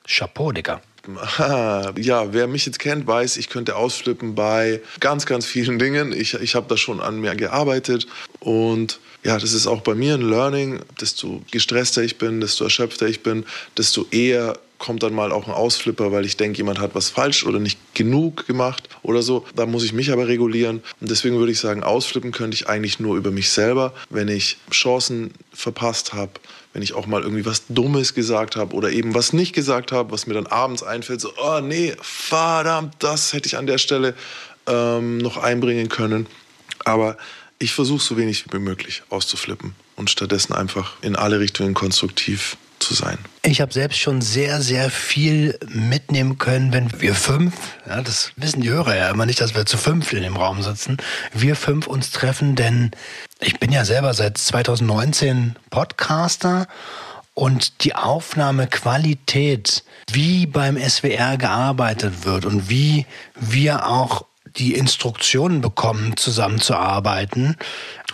Chapeau, 0.04 0.50
Digga. 0.50 0.80
Ja, 1.96 2.32
wer 2.32 2.46
mich 2.46 2.66
jetzt 2.66 2.78
kennt, 2.78 3.06
weiß, 3.06 3.36
ich 3.36 3.48
könnte 3.48 3.76
ausflippen 3.76 4.34
bei 4.34 4.80
ganz, 5.00 5.26
ganz 5.26 5.46
vielen 5.46 5.78
Dingen. 5.78 6.12
Ich, 6.12 6.34
ich 6.34 6.54
habe 6.54 6.66
da 6.68 6.76
schon 6.76 7.00
an 7.00 7.20
mir 7.20 7.34
gearbeitet 7.34 8.06
und 8.40 9.00
ja, 9.24 9.38
das 9.38 9.52
ist 9.52 9.66
auch 9.66 9.80
bei 9.80 9.94
mir 9.94 10.14
ein 10.14 10.22
Learning. 10.22 10.80
Desto 11.00 11.42
gestresster 11.50 12.02
ich 12.02 12.18
bin, 12.18 12.40
desto 12.40 12.64
erschöpfter 12.64 13.06
ich 13.06 13.22
bin, 13.22 13.44
desto 13.76 14.06
eher 14.10 14.58
kommt 14.78 15.02
dann 15.02 15.12
mal 15.12 15.32
auch 15.32 15.48
ein 15.48 15.52
Ausflipper, 15.52 16.12
weil 16.12 16.24
ich 16.24 16.36
denke, 16.36 16.58
jemand 16.58 16.78
hat 16.78 16.94
was 16.94 17.10
falsch 17.10 17.44
oder 17.44 17.58
nicht 17.58 17.78
genug 17.94 18.46
gemacht 18.46 18.88
oder 19.02 19.22
so. 19.22 19.44
Da 19.56 19.66
muss 19.66 19.82
ich 19.82 19.92
mich 19.92 20.12
aber 20.12 20.28
regulieren. 20.28 20.82
Und 21.00 21.10
deswegen 21.10 21.36
würde 21.36 21.52
ich 21.52 21.58
sagen, 21.58 21.82
ausflippen 21.82 22.30
könnte 22.30 22.54
ich 22.54 22.68
eigentlich 22.68 23.00
nur 23.00 23.16
über 23.16 23.32
mich 23.32 23.50
selber, 23.50 23.92
wenn 24.08 24.28
ich 24.28 24.56
Chancen 24.70 25.32
verpasst 25.52 26.12
habe, 26.12 26.32
wenn 26.78 26.82
ich 26.84 26.94
auch 26.94 27.08
mal 27.08 27.22
irgendwie 27.22 27.44
was 27.44 27.64
Dummes 27.68 28.14
gesagt 28.14 28.54
habe 28.54 28.72
oder 28.72 28.92
eben 28.92 29.12
was 29.12 29.32
nicht 29.32 29.52
gesagt 29.52 29.90
habe, 29.90 30.12
was 30.12 30.28
mir 30.28 30.34
dann 30.34 30.46
abends 30.46 30.84
einfällt, 30.84 31.20
so, 31.20 31.32
oh 31.36 31.58
nee, 31.58 31.92
verdammt, 32.00 32.94
das 33.00 33.32
hätte 33.32 33.48
ich 33.48 33.56
an 33.56 33.66
der 33.66 33.78
Stelle 33.78 34.14
ähm, 34.68 35.18
noch 35.18 35.38
einbringen 35.38 35.88
können. 35.88 36.28
Aber 36.84 37.16
ich 37.58 37.72
versuche 37.72 38.00
so 38.00 38.16
wenig 38.16 38.44
wie 38.52 38.60
möglich 38.60 39.02
auszuflippen 39.10 39.74
und 39.96 40.08
stattdessen 40.08 40.52
einfach 40.52 40.92
in 41.02 41.16
alle 41.16 41.40
Richtungen 41.40 41.74
konstruktiv 41.74 42.56
zu 42.78 42.94
sein. 42.94 43.18
Ich 43.42 43.60
habe 43.60 43.72
selbst 43.72 43.98
schon 43.98 44.20
sehr, 44.20 44.60
sehr 44.60 44.90
viel 44.90 45.58
mitnehmen 45.68 46.38
können, 46.38 46.72
wenn 46.72 47.00
wir 47.00 47.14
fünf, 47.14 47.54
ja, 47.86 48.02
das 48.02 48.32
wissen 48.36 48.60
die 48.60 48.70
Hörer 48.70 48.96
ja 48.96 49.10
immer 49.10 49.26
nicht, 49.26 49.40
dass 49.40 49.54
wir 49.54 49.66
zu 49.66 49.78
fünf 49.78 50.12
in 50.12 50.22
dem 50.22 50.36
Raum 50.36 50.62
sitzen, 50.62 50.98
wir 51.32 51.56
fünf 51.56 51.86
uns 51.86 52.10
treffen, 52.10 52.56
denn 52.56 52.90
ich 53.40 53.58
bin 53.58 53.72
ja 53.72 53.84
selber 53.84 54.14
seit 54.14 54.38
2019 54.38 55.56
Podcaster 55.70 56.66
und 57.34 57.84
die 57.84 57.94
Aufnahmequalität, 57.94 59.84
wie 60.10 60.46
beim 60.46 60.76
SWR 60.76 61.36
gearbeitet 61.36 62.24
wird 62.24 62.44
und 62.44 62.68
wie 62.68 63.06
wir 63.36 63.86
auch 63.86 64.24
die 64.56 64.74
Instruktionen 64.74 65.60
bekommen, 65.60 66.16
zusammenzuarbeiten 66.16 67.56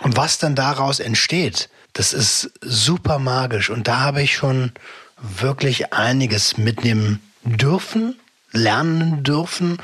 und 0.01 0.15
was 0.15 0.37
dann 0.37 0.55
daraus 0.55 0.99
entsteht, 0.99 1.69
das 1.95 2.13
ist 2.13 2.51
super 2.61 3.19
magisch. 3.19 3.69
Und 3.69 3.87
da 3.87 4.01
habe 4.01 4.21
ich 4.21 4.35
schon 4.35 4.71
wirklich 5.17 5.93
einiges 5.93 6.57
mitnehmen 6.57 7.19
dürfen, 7.43 8.19
lernen 8.51 9.23
dürfen 9.23 9.77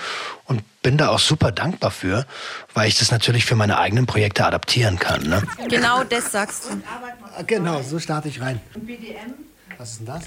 und 0.46 0.62
bin 0.82 0.98
da 0.98 1.10
auch 1.10 1.20
super 1.20 1.52
dankbar 1.52 1.90
für, 1.92 2.26
weil 2.74 2.88
ich 2.90 3.00
das 3.00 3.12
natürlich 3.12 3.46
für 3.46 3.56
meine 3.56 3.78
eigenen 3.80 4.06
Projekte 4.08 4.46
adaptieren 4.46 5.00
kann. 5.00 5.24
Ne? 5.24 5.42
Genau 5.70 6.04
das 6.04 6.32
sagst 6.32 6.66
du. 6.66 6.82
Genau, 7.48 7.82
so 7.82 7.98
starte 8.00 8.28
ich 8.28 8.42
rein. 8.42 8.60
Und 8.76 8.86
BDM? 8.86 9.34
Was 9.78 9.92
ist 9.92 10.00
denn 10.00 10.08
das? 10.08 10.24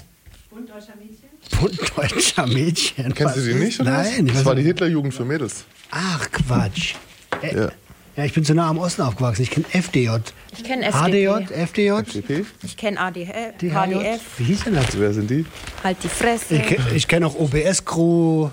Bund 0.49 0.69
deutscher 0.69 0.95
Mädchen? 0.95 1.29
Bund 1.59 1.97
deutscher 1.97 2.47
Mädchen. 2.47 3.13
Kennst 3.13 3.35
du 3.37 3.41
die 3.41 3.53
nicht? 3.53 3.79
Oder 3.79 3.97
was? 3.97 4.11
Nein. 4.11 4.27
Das 4.27 4.45
war 4.45 4.55
die 4.55 4.63
Hitlerjugend 4.63 5.13
für 5.13 5.25
Mädels. 5.25 5.65
Ach, 5.91 6.31
Quatsch. 6.31 6.95
Äh, 7.41 7.55
Ja. 7.55 7.71
Ja, 8.17 8.23
ich 8.23 8.31
bin 8.33 8.45
zu 8.45 8.53
nah 8.55 8.69
am 8.69 8.77
Osten 8.77 9.01
aufgewachsen. 9.01 9.41
Ich 9.41 9.51
kenne 9.51 9.65
FDJ. 9.73 10.09
Ich 10.53 10.63
kenne 10.63 10.85
FDP. 10.85 11.27
HDJ, 11.27 11.53
FDJ. 11.65 11.89
FDP? 11.89 12.45
Ich 12.63 12.77
kenne 12.77 12.97
ADF, 12.97 13.57
HDF. 13.57 14.21
Wie 14.37 14.43
hieß 14.45 14.63
denn 14.63 14.75
das? 14.75 14.97
Wer 14.97 15.13
sind 15.13 15.29
die? 15.29 15.45
Halt 15.83 15.97
die 16.01 16.07
Fresse. 16.07 16.55
Ich, 16.55 16.93
ich 16.95 17.07
kenne 17.09 17.27
auch 17.27 17.35
OBS-Crew, 17.37 18.49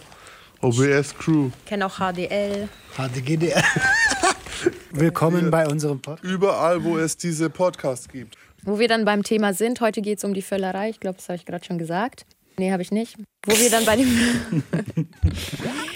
OBS 0.62 1.14
Crew. 1.16 1.50
kenne 1.64 1.86
auch 1.86 1.96
HDL. 1.98 2.68
HDGDR. 2.96 3.62
Willkommen 4.90 5.52
bei 5.52 5.68
unserem 5.68 6.00
Podcast. 6.00 6.24
Überall, 6.28 6.82
wo 6.82 6.98
es 6.98 7.16
diese 7.16 7.48
Podcasts 7.48 8.08
gibt. 8.08 8.36
Wo 8.64 8.80
wir 8.80 8.88
dann 8.88 9.04
beim 9.04 9.22
Thema 9.22 9.54
sind, 9.54 9.80
heute 9.80 10.02
geht 10.02 10.18
es 10.18 10.24
um 10.24 10.34
die 10.34 10.42
Völlerei. 10.42 10.90
Ich 10.90 10.98
glaube, 10.98 11.18
das 11.18 11.28
habe 11.28 11.36
ich 11.36 11.46
gerade 11.46 11.64
schon 11.64 11.78
gesagt. 11.78 12.26
Nee, 12.58 12.70
habe 12.70 12.82
ich 12.82 12.90
nicht. 12.90 13.16
Wo 13.46 13.58
wir 13.58 13.70
dann 13.70 13.84
bei 13.84 13.96
dem. 13.96 14.62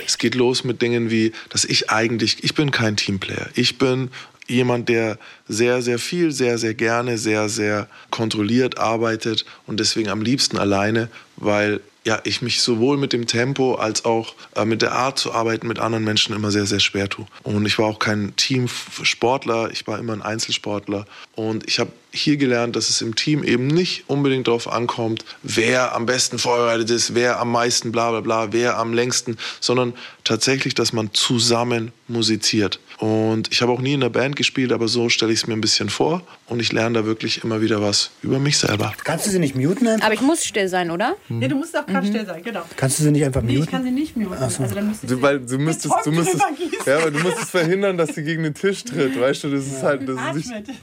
Es 0.07 0.19
geht 0.19 0.37
los 0.37 0.63
mit 0.63 0.83
Dingen 0.83 1.11
wie, 1.11 1.33
dass 1.51 1.65
ich 1.65 1.91
eigentlich, 1.91 2.45
ich 2.45 2.55
bin 2.55 2.71
kein 2.71 2.97
Teamplayer. 2.97 3.49
Ich 3.55 3.77
bin 3.77 4.11
jemand, 4.49 4.89
der 4.89 5.19
sehr, 5.49 5.83
sehr 5.83 5.99
viel, 5.99 6.33
sehr, 6.33 6.59
sehr 6.59 6.75
gerne, 6.75 7.19
sehr, 7.19 7.49
sehr 7.49 7.89
kontrolliert 8.11 8.79
arbeitet 8.79 9.45
und 9.67 9.81
deswegen 9.81 10.09
am 10.09 10.23
liebsten 10.23 10.59
alleine, 10.59 11.09
weil 11.37 11.81
ja, 12.07 12.21
ich 12.23 12.41
mich 12.41 12.63
sowohl 12.63 12.97
mit 12.99 13.13
dem 13.13 13.27
Tempo 13.27 13.75
als 13.75 14.05
auch 14.05 14.35
äh, 14.55 14.65
mit 14.65 14.81
der 14.81 14.93
Art 14.93 15.19
zu 15.19 15.33
arbeiten 15.33 15.67
mit 15.67 15.81
anderen 15.81 16.05
Menschen 16.05 16.37
immer 16.37 16.53
sehr, 16.53 16.65
sehr 16.65 16.79
schwer 16.79 17.09
tue. 17.09 17.27
Und 17.43 17.67
ich 17.67 17.81
war 17.81 17.87
auch 17.87 17.99
kein 17.99 18.37
Teamsportler, 18.37 19.73
ich 19.73 19.89
war 19.89 19.99
immer 19.99 20.13
ein 20.13 20.23
Einzelsportler. 20.23 21.05
Und 21.35 21.67
ich 21.67 21.81
habe 21.81 21.91
hier 22.13 22.37
gelernt, 22.37 22.77
dass 22.77 22.91
es 22.91 23.03
im 23.03 23.17
Team 23.17 23.43
eben 23.43 23.67
nicht 23.67 24.05
unbedingt 24.07 24.47
darauf 24.47 24.73
ankommt, 24.73 25.25
wer 25.43 25.97
am 25.97 26.07
besten 26.07 26.39
vorbereitet 26.39 26.91
ist, 26.91 27.17
wer 27.17 27.41
am 27.41 27.51
meisten 27.51 27.91
bla 27.91 28.13
bla 28.13 28.21
bla, 28.21 28.53
wer 28.53 28.79
am 28.79 28.95
längsten, 28.95 29.37
sondern 29.59 29.93
tatsächlich, 30.23 30.75
dass 30.75 30.93
man 30.93 31.13
zusammen 31.13 31.91
musiziert. 32.07 32.79
Und 32.99 33.53
ich 33.53 33.61
habe 33.61 33.73
auch 33.73 33.81
nie 33.81 33.93
in 33.93 34.01
der 34.01 34.09
Band 34.09 34.37
gespielt, 34.37 34.73
aber 34.73 34.89
so 34.89 35.11
stelle 35.11 35.31
ich 35.33 35.41
es 35.41 35.47
mir 35.47 35.53
ein 35.53 35.61
bisschen 35.61 35.91
vor. 35.91 36.23
Und 36.47 36.61
ich 36.61 36.73
lerne 36.73 37.01
da 37.01 37.05
wirklich 37.05 37.45
immer 37.45 37.61
wieder 37.61 37.83
was 37.83 38.11
über 38.23 38.39
mich 38.39 38.57
selber. 38.57 38.95
Kannst 39.05 39.27
du 39.27 39.31
sie 39.31 39.39
nicht 39.39 39.55
muten 39.55 39.87
einfach? 39.87 40.07
Aber 40.07 40.15
ich 40.15 40.23
muss 40.23 40.43
still 40.45 40.69
sein, 40.69 40.91
oder? 40.91 41.15
Nee, 41.29 41.49
du 41.49 41.57
musst 41.57 41.77
auch 41.77 41.85
gerade 41.85 42.07
still 42.07 42.25
sein, 42.25 42.43
genau. 42.43 42.63
Kannst 42.77 42.99
du 42.99 43.03
sie 43.03 43.11
nicht 43.11 43.25
einfach 43.25 43.43
Nee, 43.43 43.53
ich 43.53 43.59
muten? 43.61 43.71
kann 43.71 43.85
sie 43.85 43.91
nicht 43.91 44.17
muten. 44.17 44.37
Ach 44.41 44.51
so. 44.51 44.63
Also 44.63 44.75
dann 44.75 44.89
müsste 44.89 45.07
Du, 45.07 45.21
weil 45.21 45.41
du 45.41 45.59
müsstest, 45.59 45.95
du 46.05 46.13
müsstest, 46.13 46.43
ja, 46.87 46.99
aber 46.99 47.11
du 47.11 47.19
müsstest 47.19 47.51
verhindern, 47.51 47.99
dass 47.99 48.15
sie 48.15 48.23
gegen 48.23 48.45
den 48.45 48.55
Tisch 48.55 48.83
tritt, 48.85 49.21
weißt 49.21 49.45
du? 49.45 49.51
Das 49.51 49.67
ist 49.67 49.83
halt, 49.83 50.09
das 50.09 50.37
ist 50.37 50.51
nicht. 50.51 50.71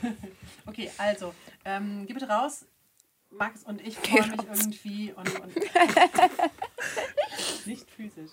Okay, 0.66 0.90
also, 0.98 1.34
ähm, 1.66 2.06
geh 2.08 2.14
bitte 2.14 2.26
raus. 2.28 2.66
Max 3.32 3.64
und 3.64 3.82
ich 3.86 3.98
freuen 3.98 4.32
mich 4.32 4.40
irgendwie 4.48 5.12
und, 5.14 5.40
und 5.42 5.56
nicht 7.66 7.86
physisch. 7.96 8.32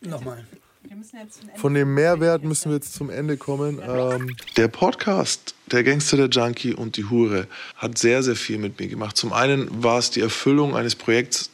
Nochmal. 0.00 0.44
Wir 0.86 0.96
müssen 0.96 1.18
jetzt 1.18 1.42
ein 1.42 1.48
Ende 1.48 1.60
Von 1.60 1.74
dem 1.74 1.94
Mehrwert 1.94 2.44
müssen 2.44 2.70
wir 2.70 2.76
jetzt 2.76 2.94
zum 2.94 3.08
Ende 3.08 3.36
kommen. 3.36 3.80
Ähm, 3.86 4.36
Der 4.56 4.68
Podcast, 4.68 5.54
der 5.66 5.82
Gangster, 5.82 6.16
der 6.16 6.28
Junkie 6.28 6.74
und 6.74 6.96
die 6.96 7.06
Hure, 7.08 7.46
hat 7.76 7.96
sehr, 7.96 8.22
sehr 8.22 8.36
viel 8.36 8.58
mit 8.58 8.78
mir 8.78 8.88
gemacht. 8.88 9.16
Zum 9.16 9.32
einen 9.32 9.82
war 9.82 9.98
es 9.98 10.10
die 10.10 10.20
Erfüllung 10.20 10.76
eines 10.76 10.94
Projekts, 10.94 11.50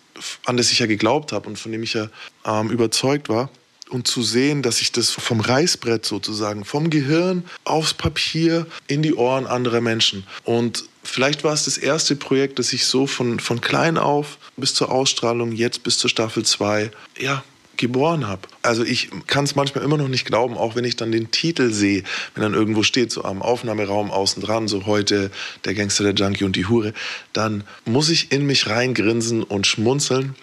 an 0.46 0.56
das 0.56 0.72
ich 0.72 0.80
ja 0.80 0.86
geglaubt 0.86 1.32
habe 1.32 1.48
und 1.48 1.58
von 1.58 1.70
dem 1.70 1.82
ich 1.84 1.94
ja 1.94 2.08
ähm, 2.44 2.70
überzeugt 2.70 3.28
war. 3.28 3.50
Und 3.88 4.06
zu 4.06 4.22
sehen, 4.22 4.62
dass 4.62 4.80
ich 4.80 4.92
das 4.92 5.10
vom 5.10 5.40
Reißbrett 5.40 6.06
sozusagen, 6.06 6.64
vom 6.64 6.90
Gehirn 6.90 7.44
aufs 7.64 7.94
Papier 7.94 8.66
in 8.86 9.02
die 9.02 9.14
Ohren 9.14 9.46
anderer 9.46 9.80
Menschen. 9.80 10.24
Und 10.44 10.84
vielleicht 11.02 11.42
war 11.44 11.52
es 11.54 11.64
das 11.64 11.76
erste 11.78 12.14
Projekt, 12.14 12.58
das 12.58 12.72
ich 12.72 12.84
so 12.84 13.06
von, 13.06 13.40
von 13.40 13.60
klein 13.60 13.96
auf 13.98 14.38
bis 14.56 14.74
zur 14.74 14.92
Ausstrahlung, 14.92 15.52
jetzt 15.52 15.82
bis 15.82 15.98
zur 15.98 16.08
Staffel 16.10 16.44
2, 16.44 16.90
ja, 17.18 17.42
geboren 17.80 18.28
habe. 18.28 18.42
Also 18.62 18.84
ich 18.84 19.10
kann 19.26 19.44
es 19.44 19.56
manchmal 19.56 19.82
immer 19.82 19.96
noch 19.96 20.08
nicht 20.08 20.24
glauben, 20.24 20.56
auch 20.56 20.76
wenn 20.76 20.84
ich 20.84 20.96
dann 20.96 21.10
den 21.10 21.30
Titel 21.32 21.72
sehe, 21.72 22.04
wenn 22.34 22.42
dann 22.42 22.54
irgendwo 22.54 22.84
steht, 22.84 23.10
so 23.10 23.24
am 23.24 23.42
Aufnahmeraum 23.42 24.10
außen 24.10 24.42
dran, 24.42 24.68
so 24.68 24.86
heute 24.86 25.30
der 25.64 25.74
Gangster, 25.74 26.04
der 26.04 26.14
Junkie 26.14 26.44
und 26.44 26.54
die 26.54 26.66
Hure, 26.66 26.92
dann 27.32 27.64
muss 27.84 28.10
ich 28.10 28.30
in 28.30 28.46
mich 28.46 28.68
reingrinsen 28.68 29.42
und 29.42 29.66
schmunzeln 29.66 30.36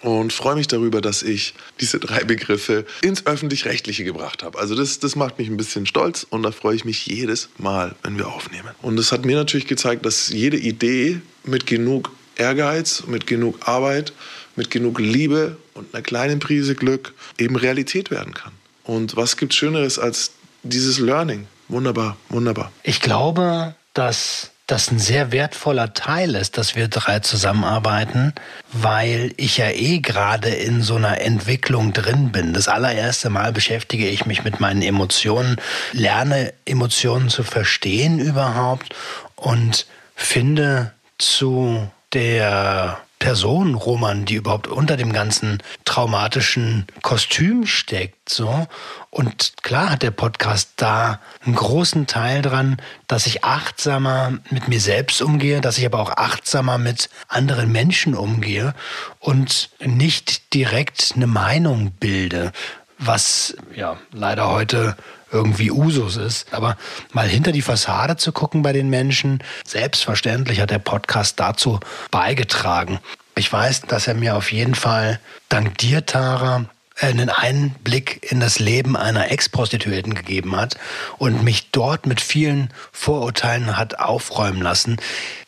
und 0.00 0.32
freue 0.32 0.54
mich 0.54 0.68
darüber, 0.68 1.00
dass 1.00 1.22
ich 1.22 1.54
diese 1.80 1.98
drei 1.98 2.24
Begriffe 2.24 2.84
ins 3.02 3.26
öffentlich-rechtliche 3.26 4.04
gebracht 4.04 4.42
habe. 4.42 4.58
Also 4.58 4.74
das, 4.74 4.98
das 4.98 5.16
macht 5.16 5.38
mich 5.38 5.48
ein 5.48 5.56
bisschen 5.56 5.86
stolz 5.86 6.26
und 6.28 6.42
da 6.42 6.52
freue 6.52 6.76
ich 6.76 6.84
mich 6.84 7.06
jedes 7.06 7.48
Mal, 7.58 7.96
wenn 8.02 8.18
wir 8.18 8.28
aufnehmen. 8.28 8.70
Und 8.82 8.96
das 8.96 9.12
hat 9.12 9.24
mir 9.24 9.36
natürlich 9.36 9.66
gezeigt, 9.66 10.04
dass 10.06 10.28
jede 10.28 10.58
Idee 10.58 11.20
mit 11.44 11.66
genug 11.66 12.12
Ehrgeiz, 12.36 13.04
mit 13.06 13.26
genug 13.26 13.66
Arbeit, 13.66 14.12
mit 14.56 14.70
genug 14.70 14.98
Liebe 14.98 15.56
und 15.74 15.94
einer 15.94 16.02
kleinen 16.02 16.38
Prise 16.38 16.74
Glück 16.74 17.14
eben 17.38 17.56
Realität 17.56 18.10
werden 18.10 18.34
kann. 18.34 18.52
Und 18.84 19.16
was 19.16 19.36
gibt 19.36 19.54
Schöneres 19.54 19.98
als 19.98 20.32
dieses 20.62 20.98
Learning? 20.98 21.46
Wunderbar, 21.68 22.16
wunderbar. 22.28 22.72
Ich 22.82 23.00
glaube, 23.00 23.74
dass 23.94 24.50
das 24.66 24.90
ein 24.90 24.98
sehr 24.98 25.30
wertvoller 25.30 25.92
Teil 25.92 26.34
ist, 26.34 26.56
dass 26.56 26.74
wir 26.74 26.88
drei 26.88 27.20
zusammenarbeiten, 27.20 28.32
weil 28.72 29.32
ich 29.36 29.58
ja 29.58 29.70
eh 29.70 29.98
gerade 29.98 30.48
in 30.48 30.80
so 30.80 30.94
einer 30.96 31.20
Entwicklung 31.20 31.92
drin 31.92 32.32
bin. 32.32 32.54
Das 32.54 32.68
allererste 32.68 33.28
Mal 33.28 33.52
beschäftige 33.52 34.08
ich 34.08 34.24
mich 34.24 34.42
mit 34.42 34.60
meinen 34.60 34.80
Emotionen, 34.80 35.56
lerne 35.92 36.54
Emotionen 36.64 37.28
zu 37.28 37.42
verstehen 37.42 38.18
überhaupt 38.18 38.94
und 39.36 39.86
finde 40.14 40.92
zu 41.18 41.90
der 42.14 42.98
Person, 43.18 43.74
Roman, 43.74 44.24
die 44.24 44.34
überhaupt 44.34 44.66
unter 44.66 44.96
dem 44.96 45.12
ganzen 45.12 45.62
traumatischen 45.84 46.86
Kostüm 47.02 47.66
steckt, 47.66 48.28
so. 48.28 48.66
Und 49.10 49.54
klar 49.62 49.90
hat 49.90 50.02
der 50.02 50.10
Podcast 50.10 50.72
da 50.76 51.20
einen 51.44 51.54
großen 51.54 52.06
Teil 52.06 52.42
dran, 52.42 52.76
dass 53.06 53.26
ich 53.26 53.44
achtsamer 53.44 54.38
mit 54.50 54.68
mir 54.68 54.80
selbst 54.80 55.22
umgehe, 55.22 55.60
dass 55.60 55.78
ich 55.78 55.86
aber 55.86 56.00
auch 56.00 56.10
achtsamer 56.16 56.78
mit 56.78 57.08
anderen 57.28 57.72
Menschen 57.72 58.14
umgehe 58.14 58.74
und 59.20 59.70
nicht 59.80 60.52
direkt 60.52 61.12
eine 61.14 61.26
Meinung 61.26 61.92
bilde, 61.92 62.52
was 62.98 63.56
ja 63.74 63.96
leider 64.12 64.50
heute 64.50 64.96
irgendwie 65.34 65.70
Usus 65.70 66.16
ist. 66.16 66.54
Aber 66.54 66.76
mal 67.12 67.28
hinter 67.28 67.52
die 67.52 67.60
Fassade 67.60 68.16
zu 68.16 68.32
gucken 68.32 68.62
bei 68.62 68.72
den 68.72 68.88
Menschen, 68.88 69.42
selbstverständlich 69.66 70.60
hat 70.60 70.70
der 70.70 70.78
Podcast 70.78 71.38
dazu 71.40 71.80
beigetragen. 72.10 73.00
Ich 73.34 73.52
weiß, 73.52 73.82
dass 73.82 74.06
er 74.06 74.14
mir 74.14 74.36
auf 74.36 74.52
jeden 74.52 74.76
Fall 74.76 75.20
dank 75.48 75.76
dir, 75.78 76.06
Tara, 76.06 76.66
einen 77.00 77.28
Einblick 77.28 78.30
in 78.30 78.38
das 78.38 78.60
Leben 78.60 78.96
einer 78.96 79.32
Ex-Prostituierten 79.32 80.14
gegeben 80.14 80.56
hat 80.56 80.76
und 81.18 81.42
mich 81.42 81.72
dort 81.72 82.06
mit 82.06 82.20
vielen 82.20 82.72
Vorurteilen 82.92 83.76
hat 83.76 83.98
aufräumen 83.98 84.62
lassen, 84.62 84.98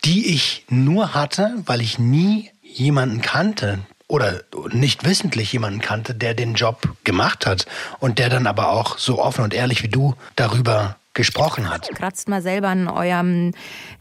die 0.04 0.34
ich 0.34 0.64
nur 0.68 1.14
hatte, 1.14 1.54
weil 1.64 1.80
ich 1.80 2.00
nie 2.00 2.50
jemanden 2.62 3.20
kannte, 3.22 3.78
oder 4.08 4.42
nicht 4.72 5.04
wissentlich 5.04 5.52
jemanden 5.52 5.80
kannte, 5.80 6.14
der 6.14 6.34
den 6.34 6.54
Job 6.54 6.88
gemacht 7.04 7.46
hat 7.46 7.66
und 7.98 8.18
der 8.18 8.28
dann 8.28 8.46
aber 8.46 8.70
auch 8.70 8.98
so 8.98 9.22
offen 9.22 9.42
und 9.44 9.54
ehrlich 9.54 9.82
wie 9.82 9.88
du 9.88 10.14
darüber 10.36 10.96
gesprochen 11.16 11.68
hat. 11.68 11.88
Kratzt 11.96 12.28
mal 12.28 12.42
selber 12.42 12.68
an 12.68 12.86
eurem 12.86 13.52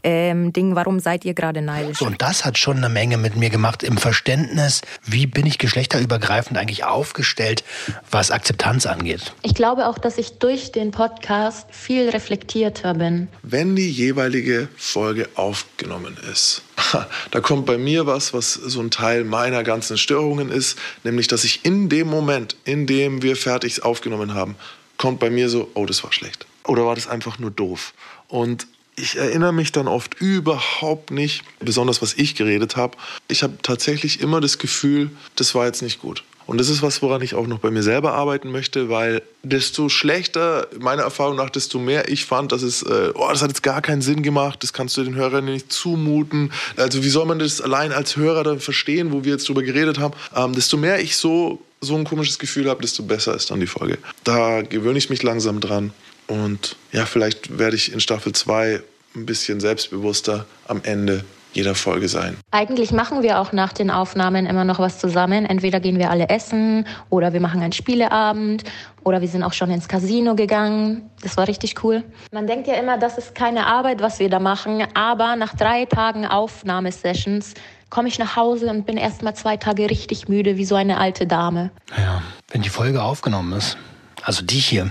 ähm, 0.04 0.52
Ding, 0.52 0.76
warum 0.76 1.00
seid 1.00 1.24
ihr 1.24 1.34
gerade 1.34 1.62
neidisch? 1.62 2.00
Und 2.00 2.22
das 2.22 2.44
hat 2.44 2.58
schon 2.58 2.76
eine 2.76 2.88
Menge 2.88 3.16
mit 3.16 3.34
mir 3.34 3.50
gemacht 3.50 3.82
im 3.82 3.96
Verständnis, 3.96 4.82
wie 5.04 5.26
bin 5.26 5.46
ich 5.46 5.58
geschlechterübergreifend 5.58 6.56
eigentlich 6.56 6.84
aufgestellt, 6.84 7.64
was 8.10 8.30
Akzeptanz 8.30 8.86
angeht. 8.86 9.32
Ich 9.42 9.54
glaube 9.54 9.88
auch, 9.88 9.98
dass 9.98 10.18
ich 10.18 10.38
durch 10.38 10.70
den 10.70 10.92
Podcast 10.92 11.66
viel 11.70 12.08
reflektierter 12.10 12.94
bin. 12.94 13.28
Wenn 13.42 13.74
die 13.74 13.90
jeweilige 13.90 14.68
Folge 14.76 15.28
aufgenommen 15.34 16.16
ist, 16.30 16.62
da 17.30 17.40
kommt 17.40 17.66
bei 17.66 17.78
mir 17.78 18.06
was, 18.06 18.34
was 18.34 18.52
so 18.52 18.80
ein 18.80 18.90
Teil 18.90 19.24
meiner 19.24 19.64
ganzen 19.64 19.96
Störungen 19.96 20.50
ist, 20.50 20.78
nämlich 21.02 21.26
dass 21.26 21.44
ich 21.44 21.64
in 21.64 21.88
dem 21.88 22.08
Moment, 22.08 22.56
in 22.64 22.86
dem 22.86 23.22
wir 23.22 23.36
fertig 23.36 23.82
aufgenommen 23.82 24.34
haben, 24.34 24.56
kommt 24.98 25.18
bei 25.18 25.30
mir 25.30 25.48
so, 25.48 25.70
oh, 25.74 25.86
das 25.86 26.04
war 26.04 26.12
schlecht. 26.12 26.46
Oder 26.66 26.84
war 26.84 26.94
das 26.94 27.08
einfach 27.08 27.38
nur 27.38 27.50
doof? 27.50 27.94
Und 28.28 28.66
ich 28.96 29.16
erinnere 29.16 29.52
mich 29.52 29.72
dann 29.72 29.88
oft 29.88 30.14
überhaupt 30.20 31.10
nicht, 31.10 31.44
besonders 31.60 32.00
was 32.00 32.14
ich 32.14 32.34
geredet 32.34 32.76
habe. 32.76 32.96
Ich 33.28 33.42
habe 33.42 33.58
tatsächlich 33.62 34.20
immer 34.20 34.40
das 34.40 34.58
Gefühl, 34.58 35.10
das 35.36 35.54
war 35.54 35.66
jetzt 35.66 35.82
nicht 35.82 36.00
gut. 36.00 36.24
Und 36.46 36.58
das 36.58 36.68
ist 36.68 36.80
was, 36.80 37.02
woran 37.02 37.22
ich 37.22 37.34
auch 37.34 37.48
noch 37.48 37.58
bei 37.58 37.72
mir 37.72 37.82
selber 37.82 38.12
arbeiten 38.12 38.52
möchte, 38.52 38.88
weil 38.88 39.22
desto 39.42 39.88
schlechter, 39.88 40.68
meiner 40.78 41.02
Erfahrung 41.02 41.36
nach, 41.36 41.50
desto 41.50 41.78
mehr 41.78 42.08
ich 42.08 42.24
fand, 42.24 42.52
dass 42.52 42.62
es, 42.62 42.82
äh, 42.82 43.10
oh, 43.14 43.28
das 43.28 43.42
hat 43.42 43.48
jetzt 43.48 43.64
gar 43.64 43.82
keinen 43.82 44.00
Sinn 44.00 44.22
gemacht, 44.22 44.62
das 44.62 44.72
kannst 44.72 44.96
du 44.96 45.02
den 45.02 45.16
Hörern 45.16 45.44
nicht 45.44 45.72
zumuten. 45.72 46.52
Also 46.76 47.02
wie 47.02 47.08
soll 47.08 47.26
man 47.26 47.40
das 47.40 47.60
allein 47.60 47.92
als 47.92 48.16
Hörer 48.16 48.44
dann 48.44 48.60
verstehen, 48.60 49.12
wo 49.12 49.24
wir 49.24 49.32
jetzt 49.32 49.48
drüber 49.48 49.64
geredet 49.64 49.98
haben? 49.98 50.14
Ähm, 50.36 50.52
desto 50.52 50.76
mehr 50.76 51.00
ich 51.00 51.16
so, 51.16 51.60
so 51.80 51.94
ein 51.94 52.04
komisches 52.04 52.38
Gefühl 52.38 52.68
habe, 52.68 52.82
desto 52.82 53.02
besser 53.02 53.34
ist 53.34 53.50
dann 53.50 53.60
die 53.60 53.66
Folge. 53.66 53.98
Da 54.24 54.62
gewöhne 54.62 54.98
ich 54.98 55.10
mich 55.10 55.22
langsam 55.22 55.60
dran. 55.60 55.92
Und 56.26 56.76
ja, 56.92 57.06
vielleicht 57.06 57.58
werde 57.58 57.76
ich 57.76 57.92
in 57.92 58.00
Staffel 58.00 58.32
2 58.32 58.82
ein 59.14 59.26
bisschen 59.26 59.60
selbstbewusster 59.60 60.46
am 60.66 60.80
Ende 60.82 61.24
jeder 61.56 61.74
Folge 61.74 62.06
sein. 62.06 62.36
Eigentlich 62.50 62.92
machen 62.92 63.22
wir 63.22 63.40
auch 63.40 63.52
nach 63.52 63.72
den 63.72 63.90
Aufnahmen 63.90 64.44
immer 64.44 64.64
noch 64.64 64.78
was 64.78 64.98
zusammen. 64.98 65.46
Entweder 65.46 65.80
gehen 65.80 65.98
wir 65.98 66.10
alle 66.10 66.28
essen 66.28 66.86
oder 67.08 67.32
wir 67.32 67.40
machen 67.40 67.62
einen 67.62 67.72
Spieleabend 67.72 68.62
oder 69.04 69.22
wir 69.22 69.28
sind 69.28 69.42
auch 69.42 69.54
schon 69.54 69.70
ins 69.70 69.88
Casino 69.88 70.34
gegangen. 70.34 71.08
Das 71.22 71.38
war 71.38 71.48
richtig 71.48 71.82
cool. 71.82 72.04
Man 72.30 72.46
denkt 72.46 72.68
ja 72.68 72.74
immer, 72.74 72.98
das 72.98 73.16
ist 73.16 73.34
keine 73.34 73.66
Arbeit, 73.66 74.02
was 74.02 74.18
wir 74.18 74.28
da 74.28 74.38
machen, 74.38 74.86
aber 74.92 75.34
nach 75.36 75.56
drei 75.56 75.86
Tagen 75.86 76.26
Aufnahmesessions 76.26 77.54
komme 77.90 78.08
ich 78.08 78.18
nach 78.18 78.36
Hause 78.36 78.68
und 78.68 78.86
bin 78.86 78.96
erst 78.96 79.22
mal 79.22 79.34
zwei 79.34 79.56
Tage 79.56 79.88
richtig 79.88 80.28
müde, 80.28 80.56
wie 80.56 80.64
so 80.64 80.74
eine 80.74 80.98
alte 80.98 81.26
Dame. 81.26 81.70
Ja, 81.96 82.22
wenn 82.50 82.62
die 82.62 82.68
Folge 82.68 83.02
aufgenommen 83.02 83.52
ist, 83.52 83.76
also 84.22 84.42
die 84.42 84.58
hier, 84.58 84.90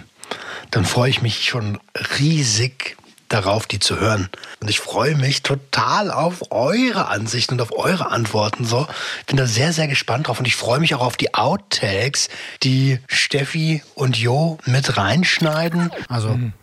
dann 0.72 0.86
freue 0.86 1.10
ich 1.10 1.22
mich 1.22 1.46
schon 1.46 1.80
riesig 2.20 2.98
darauf, 3.30 3.66
die 3.66 3.80
zu 3.80 4.00
hören. 4.00 4.30
Und 4.62 4.70
ich 4.70 4.80
freue 4.80 5.16
mich 5.16 5.44
total 5.44 6.12
auf 6.12 6.52
eure 6.52 7.08
Ansichten 7.08 7.56
und 7.56 7.62
auf 7.62 7.72
eure 7.72 8.12
Antworten. 8.12 8.66
So, 8.66 8.88
bin 9.28 9.38
da 9.38 9.46
sehr, 9.46 9.74
sehr 9.74 9.88
gespannt 9.88 10.28
drauf 10.28 10.40
und 10.40 10.48
ich 10.48 10.56
freue 10.56 10.80
mich 10.80 10.96
auch 10.96 11.02
auf 11.02 11.18
die 11.18 11.34
Outtakes, 11.34 12.30
die 12.64 13.00
Steffi 13.08 13.82
und 13.96 14.18
Jo 14.18 14.58
mit 14.66 14.98
reinschneiden. 14.98 15.92
Also, 16.08 16.30
mhm. 16.30 16.54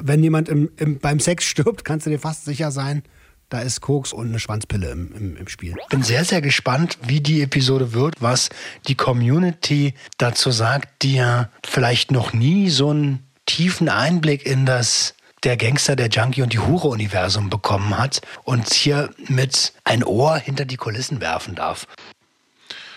wenn 0.00 0.22
jemand 0.22 0.48
im, 0.48 0.70
im, 0.76 0.98
beim 0.98 1.20
Sex 1.20 1.44
stirbt, 1.44 1.84
kannst 1.84 2.06
du 2.06 2.10
dir 2.10 2.18
fast 2.18 2.44
sicher 2.44 2.70
sein, 2.72 3.02
da 3.48 3.60
ist 3.60 3.80
Koks 3.80 4.12
und 4.12 4.28
eine 4.28 4.38
Schwanzpille 4.38 4.90
im, 4.90 5.12
im, 5.12 5.36
im 5.36 5.48
Spiel. 5.48 5.76
Bin 5.88 6.02
sehr, 6.02 6.24
sehr 6.24 6.42
gespannt, 6.42 6.98
wie 7.02 7.20
die 7.20 7.42
Episode 7.42 7.92
wird, 7.92 8.16
was 8.20 8.50
die 8.86 8.94
Community 8.94 9.94
dazu 10.18 10.50
sagt, 10.50 11.02
die 11.02 11.16
ja 11.16 11.48
vielleicht 11.64 12.10
noch 12.10 12.32
nie 12.32 12.70
so 12.70 12.90
einen 12.90 13.26
tiefen 13.46 13.88
Einblick 13.88 14.44
in 14.44 14.66
das 14.66 15.14
der 15.44 15.56
Gangster, 15.56 15.96
der 15.96 16.08
Junkie 16.08 16.42
und 16.42 16.52
die 16.52 16.58
Hure-Universum 16.58 17.48
bekommen 17.48 17.96
hat 17.96 18.20
und 18.44 18.72
hier 18.72 19.10
mit 19.28 19.72
ein 19.84 20.02
Ohr 20.02 20.36
hinter 20.36 20.64
die 20.64 20.76
Kulissen 20.76 21.20
werfen 21.20 21.54
darf. 21.54 21.86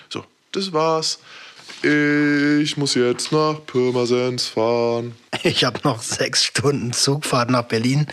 So, 0.10 0.26
das 0.52 0.74
war's. 0.74 1.20
Ich 1.84 2.78
muss 2.78 2.94
jetzt 2.94 3.32
nach 3.32 3.56
Pirmasens 3.66 4.46
fahren. 4.46 5.16
Ich 5.44 5.64
habe 5.64 5.80
noch 5.84 6.04
sechs 6.04 6.44
Stunden 6.44 6.94
Zugfahrt 6.94 7.50
nach 7.50 7.64
Berlin 7.64 8.06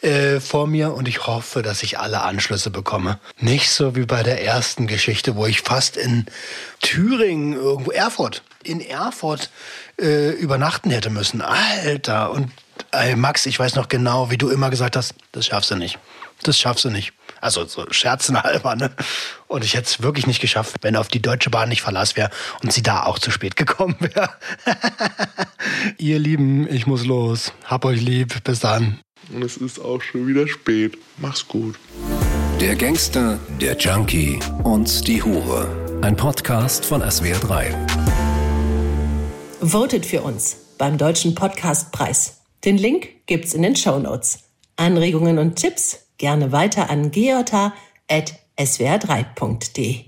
äh, 0.00 0.38
vor 0.38 0.68
mir 0.68 0.94
und 0.94 1.08
ich 1.08 1.26
hoffe, 1.26 1.62
dass 1.62 1.82
ich 1.82 1.98
alle 1.98 2.20
Anschlüsse 2.20 2.70
bekomme. 2.70 3.18
Nicht 3.38 3.70
so 3.70 3.96
wie 3.96 4.04
bei 4.04 4.22
der 4.22 4.44
ersten 4.44 4.86
Geschichte, 4.86 5.34
wo 5.34 5.46
ich 5.46 5.62
fast 5.62 5.96
in 5.96 6.26
Thüringen, 6.80 7.54
irgendwo 7.54 7.90
Erfurt, 7.90 8.44
in 8.62 8.80
Erfurt 8.80 9.50
äh, 10.00 10.30
übernachten 10.30 10.90
hätte 10.90 11.10
müssen. 11.10 11.40
Alter, 11.40 12.30
und 12.30 12.52
ey, 12.92 13.16
Max, 13.16 13.46
ich 13.46 13.58
weiß 13.58 13.74
noch 13.74 13.88
genau, 13.88 14.30
wie 14.30 14.38
du 14.38 14.50
immer 14.50 14.70
gesagt 14.70 14.94
hast, 14.94 15.14
das 15.32 15.46
schaffst 15.46 15.72
du 15.72 15.76
nicht. 15.76 15.98
Das 16.42 16.58
schaffst 16.58 16.84
du 16.84 16.90
nicht. 16.90 17.12
Also 17.40 17.64
so 17.66 17.86
Scherzen 17.90 18.42
halber, 18.42 18.76
ne? 18.76 18.90
Und 19.46 19.64
ich 19.64 19.74
hätte 19.74 19.86
es 19.86 20.02
wirklich 20.02 20.26
nicht 20.26 20.40
geschafft, 20.40 20.76
wenn 20.82 20.96
auf 20.96 21.08
die 21.08 21.22
Deutsche 21.22 21.50
Bahn 21.50 21.68
nicht 21.68 21.82
Verlass 21.82 22.16
wäre 22.16 22.30
und 22.62 22.72
sie 22.72 22.82
da 22.82 23.04
auch 23.04 23.18
zu 23.18 23.30
spät 23.30 23.56
gekommen 23.56 23.96
wäre. 24.00 24.30
Ihr 25.98 26.18
Lieben, 26.18 26.72
ich 26.72 26.86
muss 26.86 27.04
los. 27.04 27.52
Hab 27.64 27.84
euch 27.84 28.00
lieb. 28.00 28.42
Bis 28.44 28.60
dann. 28.60 29.00
Und 29.32 29.44
es 29.44 29.56
ist 29.56 29.78
auch 29.78 30.02
schon 30.02 30.26
wieder 30.26 30.48
spät. 30.48 30.98
Mach's 31.18 31.46
gut. 31.46 31.76
Der 32.60 32.76
Gangster, 32.76 33.38
der 33.60 33.76
Junkie 33.76 34.38
und 34.64 35.06
die 35.06 35.22
Hure. 35.22 36.00
Ein 36.02 36.16
Podcast 36.16 36.84
von 36.84 37.02
SWR3. 37.02 37.74
Votet 39.62 40.06
für 40.06 40.22
uns 40.22 40.56
beim 40.78 40.96
Deutschen 40.96 41.34
Podcastpreis. 41.34 42.40
Den 42.64 42.78
Link 42.78 43.26
gibt's 43.26 43.54
in 43.54 43.62
den 43.62 43.76
Show 43.76 43.98
Notes. 43.98 44.40
Anregungen 44.76 45.38
und 45.38 45.56
Tipps 45.56 45.98
gerne 46.20 46.52
weiter 46.52 46.88
an 46.88 47.10
geota.swr3.de. 47.10 50.04